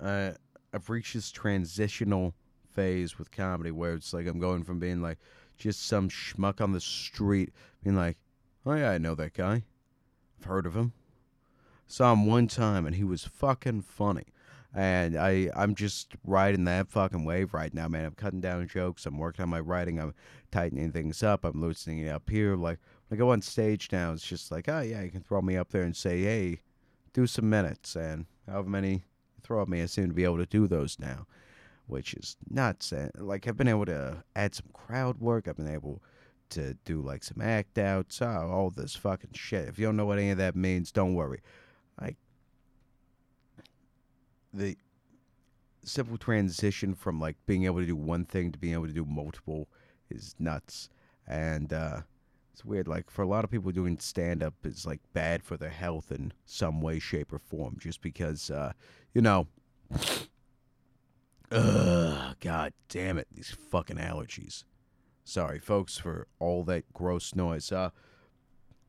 uh, 0.00 0.32
I've 0.72 0.90
reached 0.90 1.14
this 1.14 1.30
transitional 1.30 2.34
phase 2.72 3.18
with 3.18 3.30
comedy 3.30 3.70
where 3.70 3.94
it's 3.94 4.12
like 4.12 4.26
I'm 4.26 4.40
going 4.40 4.64
from 4.64 4.80
being 4.80 5.00
like 5.00 5.18
just 5.56 5.86
some 5.86 6.08
schmuck 6.08 6.60
on 6.60 6.72
the 6.72 6.80
street, 6.80 7.52
being 7.84 7.94
like, 7.94 8.16
oh 8.66 8.74
yeah, 8.74 8.90
I 8.90 8.98
know 8.98 9.14
that 9.14 9.32
guy. 9.34 9.62
I've 10.40 10.46
heard 10.46 10.66
of 10.66 10.74
him. 10.74 10.92
Saw 11.86 12.12
him 12.12 12.26
one 12.26 12.48
time 12.48 12.84
and 12.84 12.96
he 12.96 13.04
was 13.04 13.24
fucking 13.24 13.82
funny. 13.82 14.24
And 14.76 15.16
I, 15.16 15.50
I'm 15.54 15.76
just 15.76 16.16
riding 16.24 16.64
that 16.64 16.88
fucking 16.88 17.24
wave 17.24 17.54
right 17.54 17.72
now, 17.72 17.86
man. 17.86 18.06
I'm 18.06 18.14
cutting 18.14 18.40
down 18.40 18.66
jokes. 18.66 19.06
I'm 19.06 19.18
working 19.18 19.44
on 19.44 19.48
my 19.48 19.60
writing. 19.60 20.00
I'm 20.00 20.14
tightening 20.50 20.90
things 20.90 21.22
up. 21.22 21.44
I'm 21.44 21.60
loosening 21.60 22.00
it 22.00 22.08
up 22.08 22.28
here. 22.28 22.56
Like, 22.56 22.80
when 23.06 23.16
I 23.16 23.18
go 23.18 23.30
on 23.30 23.40
stage 23.40 23.90
now, 23.92 24.12
it's 24.12 24.26
just 24.26 24.50
like, 24.50 24.68
oh, 24.68 24.80
yeah, 24.80 25.02
you 25.02 25.10
can 25.10 25.22
throw 25.22 25.40
me 25.40 25.56
up 25.56 25.70
there 25.70 25.84
and 25.84 25.94
say, 25.94 26.22
hey, 26.22 26.60
do 27.12 27.24
some 27.28 27.48
minutes. 27.48 27.94
And 27.94 28.26
however 28.48 28.68
many 28.68 29.04
throw 29.44 29.62
at 29.62 29.68
me, 29.68 29.80
I 29.80 29.86
seem 29.86 30.08
to 30.08 30.14
be 30.14 30.24
able 30.24 30.38
to 30.38 30.46
do 30.46 30.66
those 30.66 30.98
now, 30.98 31.28
which 31.86 32.12
is 32.14 32.36
nuts. 32.50 32.90
And, 32.90 33.12
like, 33.16 33.46
I've 33.46 33.56
been 33.56 33.68
able 33.68 33.86
to 33.86 34.24
add 34.34 34.56
some 34.56 34.70
crowd 34.72 35.20
work. 35.20 35.46
I've 35.46 35.56
been 35.56 35.68
able 35.68 36.02
to 36.50 36.74
do, 36.84 37.00
like, 37.00 37.22
some 37.22 37.40
act 37.40 37.78
outs, 37.78 38.20
oh, 38.20 38.50
all 38.50 38.70
this 38.70 38.96
fucking 38.96 39.34
shit. 39.34 39.68
If 39.68 39.78
you 39.78 39.86
don't 39.86 39.96
know 39.96 40.06
what 40.06 40.18
any 40.18 40.30
of 40.30 40.38
that 40.38 40.56
means, 40.56 40.90
don't 40.90 41.14
worry. 41.14 41.42
Like, 42.00 42.16
the 44.54 44.76
simple 45.82 46.16
transition 46.16 46.94
from 46.94 47.20
like 47.20 47.36
being 47.46 47.64
able 47.64 47.80
to 47.80 47.86
do 47.86 47.96
one 47.96 48.24
thing 48.24 48.52
to 48.52 48.58
being 48.58 48.72
able 48.72 48.86
to 48.86 48.92
do 48.92 49.04
multiple 49.04 49.68
is 50.10 50.34
nuts. 50.38 50.88
And 51.26 51.72
uh 51.72 52.02
it's 52.52 52.64
weird 52.64 52.86
like 52.86 53.10
for 53.10 53.22
a 53.22 53.26
lot 53.26 53.44
of 53.44 53.50
people 53.50 53.72
doing 53.72 53.98
stand 53.98 54.42
up 54.42 54.54
is 54.64 54.86
like 54.86 55.00
bad 55.12 55.42
for 55.42 55.56
their 55.56 55.70
health 55.70 56.12
in 56.12 56.32
some 56.46 56.80
way 56.80 57.00
shape 57.00 57.32
or 57.32 57.38
form 57.38 57.76
just 57.80 58.00
because 58.00 58.50
uh 58.50 58.72
you 59.12 59.20
know 59.20 59.46
Ugh, 61.50 62.36
god 62.40 62.72
damn 62.88 63.18
it 63.18 63.26
these 63.32 63.50
fucking 63.50 63.96
allergies. 63.96 64.64
Sorry 65.24 65.58
folks 65.58 65.98
for 65.98 66.28
all 66.38 66.64
that 66.64 66.92
gross 66.92 67.34
noise 67.34 67.72
uh 67.72 67.90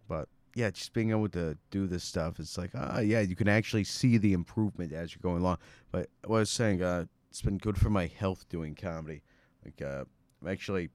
but 0.08 0.30
yeah, 0.56 0.72
just 0.72 0.94
being 0.94 1.12
able 1.12 1.28
to 1.30 1.58
do 1.70 1.86
this 1.86 2.04
stuff, 2.04 2.40
it's 2.40 2.58
like, 2.58 2.72
ah, 2.74 3.00
yeah, 3.00 3.20
you 3.20 3.36
can 3.36 3.50
actually 3.50 3.84
see 3.84 4.18
the 4.18 4.32
improvement 4.32 4.94
as 4.94 5.14
you're 5.14 5.22
going 5.22 5.42
along. 5.42 5.58
But 5.92 6.10
what 6.24 6.38
I 6.38 6.40
was 6.40 6.50
saying, 6.50 6.82
uh, 6.82 7.06
it's 7.30 7.42
been 7.42 7.58
good 7.58 7.78
for 7.78 7.90
my 7.90 8.08
health 8.08 8.48
doing 8.48 8.74
comedy. 8.74 9.22
Like, 9.66 9.82
uh, 9.82 10.06
I'm 10.42 10.48
actually 10.48 10.90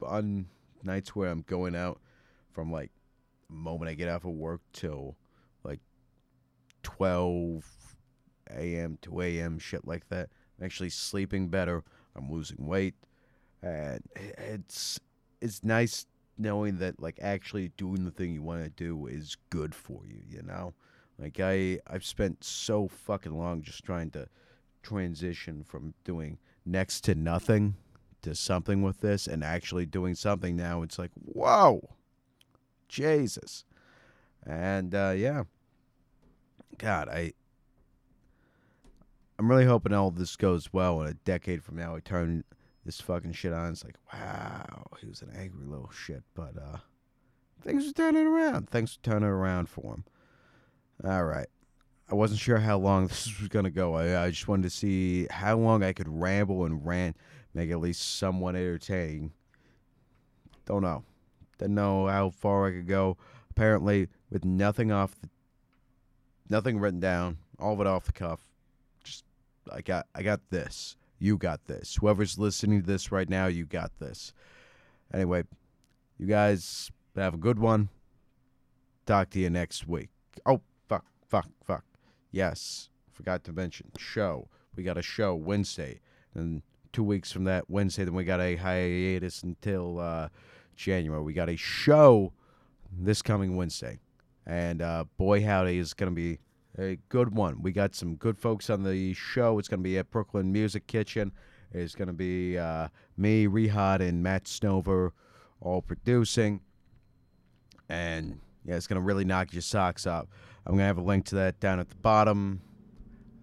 on 0.00 0.46
nights 0.82 1.14
where 1.14 1.30
I'm 1.30 1.42
going 1.42 1.76
out 1.76 2.00
from 2.50 2.72
like 2.72 2.90
the 3.48 3.54
moment 3.54 3.90
I 3.90 3.94
get 3.94 4.08
off 4.08 4.24
of 4.24 4.32
work 4.32 4.62
till 4.72 5.16
like 5.62 5.80
12 6.82 7.64
a.m. 8.50 8.98
to 9.02 9.20
a.m. 9.20 9.58
shit 9.58 9.86
like 9.86 10.08
that. 10.08 10.30
I'm 10.58 10.64
actually 10.64 10.90
sleeping 10.90 11.48
better. 11.48 11.84
I'm 12.16 12.32
losing 12.32 12.66
weight, 12.66 12.94
and 13.62 14.02
it's 14.16 14.98
it's 15.42 15.62
nice 15.62 16.06
knowing 16.38 16.78
that 16.78 17.00
like 17.00 17.18
actually 17.20 17.68
doing 17.76 18.04
the 18.04 18.10
thing 18.10 18.32
you 18.32 18.42
want 18.42 18.62
to 18.64 18.70
do 18.70 19.06
is 19.06 19.36
good 19.50 19.74
for 19.74 20.02
you 20.06 20.20
you 20.28 20.42
know? 20.42 20.74
Like 21.18 21.38
i 21.40 21.78
i've 21.86 22.04
spent 22.04 22.42
so 22.42 22.88
fucking 22.88 23.36
long 23.36 23.62
just 23.62 23.84
trying 23.84 24.10
to 24.12 24.28
transition 24.82 25.62
from 25.62 25.94
doing 26.04 26.38
next 26.64 27.02
to 27.02 27.14
nothing 27.14 27.76
to 28.22 28.34
something 28.34 28.82
with 28.82 29.00
this 29.00 29.26
and 29.26 29.44
actually 29.44 29.86
doing 29.86 30.14
something 30.14 30.56
now 30.56 30.82
it's 30.82 30.98
like 30.98 31.10
whoa! 31.14 31.90
Jesus. 32.88 33.64
And 34.44 34.94
uh 34.94 35.14
yeah. 35.16 35.44
God 36.78 37.08
i 37.08 37.32
i'm 39.38 39.50
really 39.50 39.64
hoping 39.64 39.92
all 39.92 40.10
this 40.10 40.36
goes 40.36 40.72
well 40.72 41.00
in 41.02 41.08
a 41.08 41.14
decade 41.14 41.62
from 41.62 41.76
now 41.76 41.94
i 41.94 42.00
turn 42.00 42.44
this 42.84 43.00
fucking 43.00 43.32
shit 43.32 43.52
on. 43.52 43.70
It's 43.70 43.84
like, 43.84 43.96
wow, 44.12 44.84
he 45.00 45.06
was 45.06 45.22
an 45.22 45.32
angry 45.36 45.66
little 45.66 45.90
shit, 45.90 46.22
but 46.34 46.56
uh, 46.56 46.78
things 47.62 47.88
are 47.88 47.92
turning 47.92 48.26
around. 48.26 48.68
Things 48.70 48.96
are 48.96 49.10
turning 49.10 49.28
around 49.28 49.68
for 49.68 49.94
him. 49.94 50.04
All 51.04 51.24
right. 51.24 51.48
I 52.10 52.14
wasn't 52.14 52.40
sure 52.40 52.58
how 52.58 52.78
long 52.78 53.06
this 53.08 53.38
was 53.40 53.48
gonna 53.48 53.70
go. 53.70 53.94
I, 53.94 54.24
I 54.24 54.30
just 54.30 54.48
wanted 54.48 54.64
to 54.64 54.70
see 54.70 55.26
how 55.30 55.56
long 55.56 55.82
I 55.82 55.92
could 55.92 56.08
ramble 56.08 56.64
and 56.64 56.84
rant, 56.84 57.16
make 57.54 57.70
at 57.70 57.80
least 57.80 58.18
somewhat 58.18 58.56
entertaining. 58.56 59.32
Don't 60.66 60.82
know. 60.82 61.04
Didn't 61.58 61.74
know 61.74 62.06
how 62.06 62.30
far 62.30 62.66
I 62.66 62.72
could 62.72 62.86
go. 62.86 63.16
Apparently, 63.50 64.08
with 64.30 64.44
nothing 64.44 64.90
off 64.90 65.14
the, 65.20 65.28
nothing 66.48 66.78
written 66.78 67.00
down, 67.00 67.38
all 67.58 67.74
of 67.74 67.80
it 67.80 67.86
off 67.86 68.04
the 68.04 68.12
cuff. 68.12 68.40
Just 69.04 69.24
I 69.72 69.80
got 69.80 70.06
I 70.14 70.22
got 70.22 70.40
this. 70.50 70.96
You 71.22 71.38
got 71.38 71.66
this. 71.66 71.98
Whoever's 72.00 72.36
listening 72.36 72.80
to 72.80 72.86
this 72.86 73.12
right 73.12 73.28
now, 73.28 73.46
you 73.46 73.64
got 73.64 73.96
this. 74.00 74.32
Anyway, 75.14 75.44
you 76.18 76.26
guys 76.26 76.90
have 77.14 77.34
a 77.34 77.36
good 77.36 77.60
one. 77.60 77.90
Talk 79.06 79.30
to 79.30 79.38
you 79.38 79.48
next 79.48 79.86
week. 79.86 80.08
Oh, 80.44 80.62
fuck, 80.88 81.04
fuck, 81.28 81.46
fuck. 81.64 81.84
Yes, 82.32 82.88
forgot 83.12 83.44
to 83.44 83.52
mention 83.52 83.92
show. 83.96 84.48
We 84.74 84.82
got 84.82 84.98
a 84.98 85.02
show 85.02 85.36
Wednesday. 85.36 86.00
And 86.34 86.62
two 86.92 87.04
weeks 87.04 87.30
from 87.30 87.44
that 87.44 87.70
Wednesday, 87.70 88.02
then 88.02 88.14
we 88.14 88.24
got 88.24 88.40
a 88.40 88.56
hiatus 88.56 89.44
until 89.44 90.00
uh, 90.00 90.28
January. 90.74 91.22
We 91.22 91.34
got 91.34 91.48
a 91.48 91.56
show 91.56 92.32
this 92.90 93.22
coming 93.22 93.54
Wednesday. 93.54 94.00
And 94.44 94.82
uh, 94.82 95.04
boy, 95.18 95.44
howdy, 95.44 95.78
is 95.78 95.94
going 95.94 96.10
to 96.10 96.16
be 96.16 96.40
a 96.78 96.98
good 97.08 97.34
one. 97.34 97.62
We 97.62 97.72
got 97.72 97.94
some 97.94 98.16
good 98.16 98.38
folks 98.38 98.70
on 98.70 98.82
the 98.82 99.12
show. 99.14 99.58
It's 99.58 99.68
going 99.68 99.80
to 99.80 99.84
be 99.84 99.98
at 99.98 100.10
Brooklyn 100.10 100.52
Music 100.52 100.86
Kitchen. 100.86 101.32
It's 101.72 101.94
going 101.94 102.08
to 102.08 102.14
be 102.14 102.58
uh, 102.58 102.88
me, 103.16 103.46
Rehad, 103.46 104.00
and 104.00 104.22
Matt 104.22 104.44
Snover 104.44 105.12
all 105.62 105.80
producing, 105.80 106.60
and 107.88 108.40
yeah, 108.64 108.76
it's 108.76 108.86
gonna 108.86 109.00
really 109.00 109.24
knock 109.24 109.52
your 109.52 109.62
socks 109.62 110.06
off. 110.06 110.26
I'm 110.66 110.74
gonna 110.74 110.86
have 110.86 110.98
a 110.98 111.02
link 111.02 111.26
to 111.26 111.36
that 111.36 111.60
down 111.60 111.78
at 111.80 111.88
the 111.88 111.96
bottom. 111.96 112.60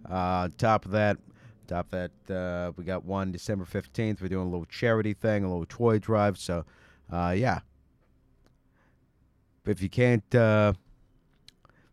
Uh, 0.08 0.48
top 0.56 0.84
of 0.84 0.92
that, 0.92 1.18
top 1.66 1.92
of 1.92 2.10
that, 2.26 2.34
uh, 2.34 2.72
we 2.76 2.84
got 2.84 3.04
one 3.04 3.32
December 3.32 3.64
15th. 3.64 4.20
We're 4.20 4.28
doing 4.28 4.46
a 4.46 4.50
little 4.50 4.66
charity 4.66 5.14
thing, 5.14 5.44
a 5.44 5.48
little 5.48 5.66
toy 5.66 5.98
drive. 5.98 6.38
So, 6.38 6.64
uh, 7.12 7.34
yeah. 7.36 7.60
If 9.66 9.82
you 9.82 9.90
can't 9.90 10.34
uh, 10.34 10.72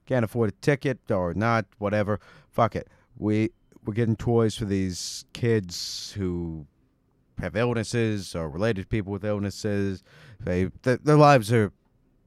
can't 0.07 0.25
afford 0.25 0.49
a 0.49 0.53
ticket 0.61 0.99
or 1.11 1.33
not, 1.33 1.65
whatever, 1.77 2.19
fuck 2.49 2.75
it. 2.75 2.87
We 3.17 3.51
we're 3.85 3.93
getting 3.93 4.15
toys 4.15 4.55
for 4.55 4.65
these 4.65 5.25
kids 5.33 6.13
who 6.17 6.65
have 7.39 7.55
illnesses 7.55 8.35
or 8.35 8.49
related 8.49 8.81
to 8.81 8.87
people 8.87 9.13
with 9.13 9.23
illnesses. 9.23 10.03
They 10.39 10.69
th- 10.83 11.01
their 11.03 11.17
lives 11.17 11.51
are 11.53 11.71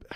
their 0.09 0.15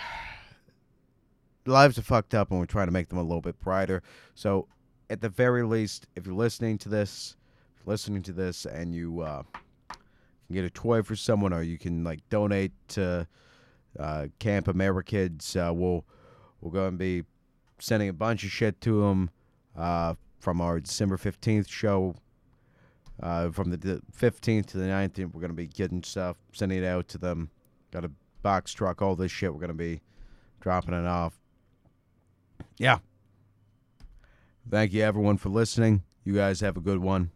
lives 1.74 1.98
are 1.98 2.02
fucked 2.02 2.34
up, 2.34 2.50
and 2.50 2.58
we're 2.58 2.66
trying 2.66 2.86
to 2.86 2.92
make 2.92 3.08
them 3.08 3.18
a 3.18 3.22
little 3.22 3.40
bit 3.40 3.60
brighter. 3.60 4.02
So, 4.34 4.68
at 5.10 5.20
the 5.20 5.28
very 5.28 5.64
least, 5.64 6.06
if 6.16 6.26
you're 6.26 6.34
listening 6.34 6.78
to 6.78 6.88
this, 6.88 7.36
listening 7.84 8.22
to 8.22 8.32
this, 8.32 8.64
and 8.64 8.94
you 8.94 9.20
uh, 9.20 9.42
can 9.88 10.54
get 10.54 10.64
a 10.64 10.70
toy 10.70 11.02
for 11.02 11.16
someone, 11.16 11.52
or 11.52 11.62
you 11.62 11.78
can 11.78 12.04
like 12.04 12.20
donate 12.28 12.72
to 12.88 13.26
uh, 13.98 14.26
Camp 14.38 14.66
Amerikids, 14.66 15.56
uh, 15.56 15.72
we'll 15.72 16.04
we're 16.60 16.72
going 16.72 16.92
to 16.92 16.98
be 16.98 17.22
sending 17.78 18.08
a 18.08 18.12
bunch 18.12 18.44
of 18.44 18.50
shit 18.50 18.80
to 18.82 19.02
them 19.02 19.30
uh, 19.76 20.14
from 20.40 20.60
our 20.60 20.80
December 20.80 21.16
15th 21.16 21.68
show. 21.68 22.14
Uh, 23.22 23.50
from 23.50 23.70
the 23.70 23.78
the 23.78 24.02
15th 24.14 24.66
to 24.66 24.76
the 24.76 24.84
19th, 24.84 25.32
we're 25.32 25.40
going 25.40 25.48
to 25.48 25.54
be 25.54 25.66
getting 25.66 26.02
stuff, 26.02 26.36
sending 26.52 26.82
it 26.82 26.86
out 26.86 27.08
to 27.08 27.16
them. 27.16 27.50
Got 27.90 28.04
a 28.04 28.10
box 28.42 28.74
truck, 28.74 29.00
all 29.00 29.16
this 29.16 29.32
shit. 29.32 29.52
We're 29.52 29.60
going 29.60 29.68
to 29.68 29.74
be 29.74 30.02
dropping 30.60 30.94
it 30.94 31.06
off. 31.06 31.40
Yeah. 32.76 32.98
Thank 34.70 34.92
you, 34.92 35.02
everyone, 35.02 35.38
for 35.38 35.48
listening. 35.48 36.02
You 36.24 36.34
guys 36.34 36.60
have 36.60 36.76
a 36.76 36.80
good 36.80 36.98
one. 36.98 37.30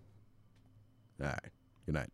All 1.20 1.29
right. 1.29 1.50
Good 1.87 1.94
night. 1.94 2.11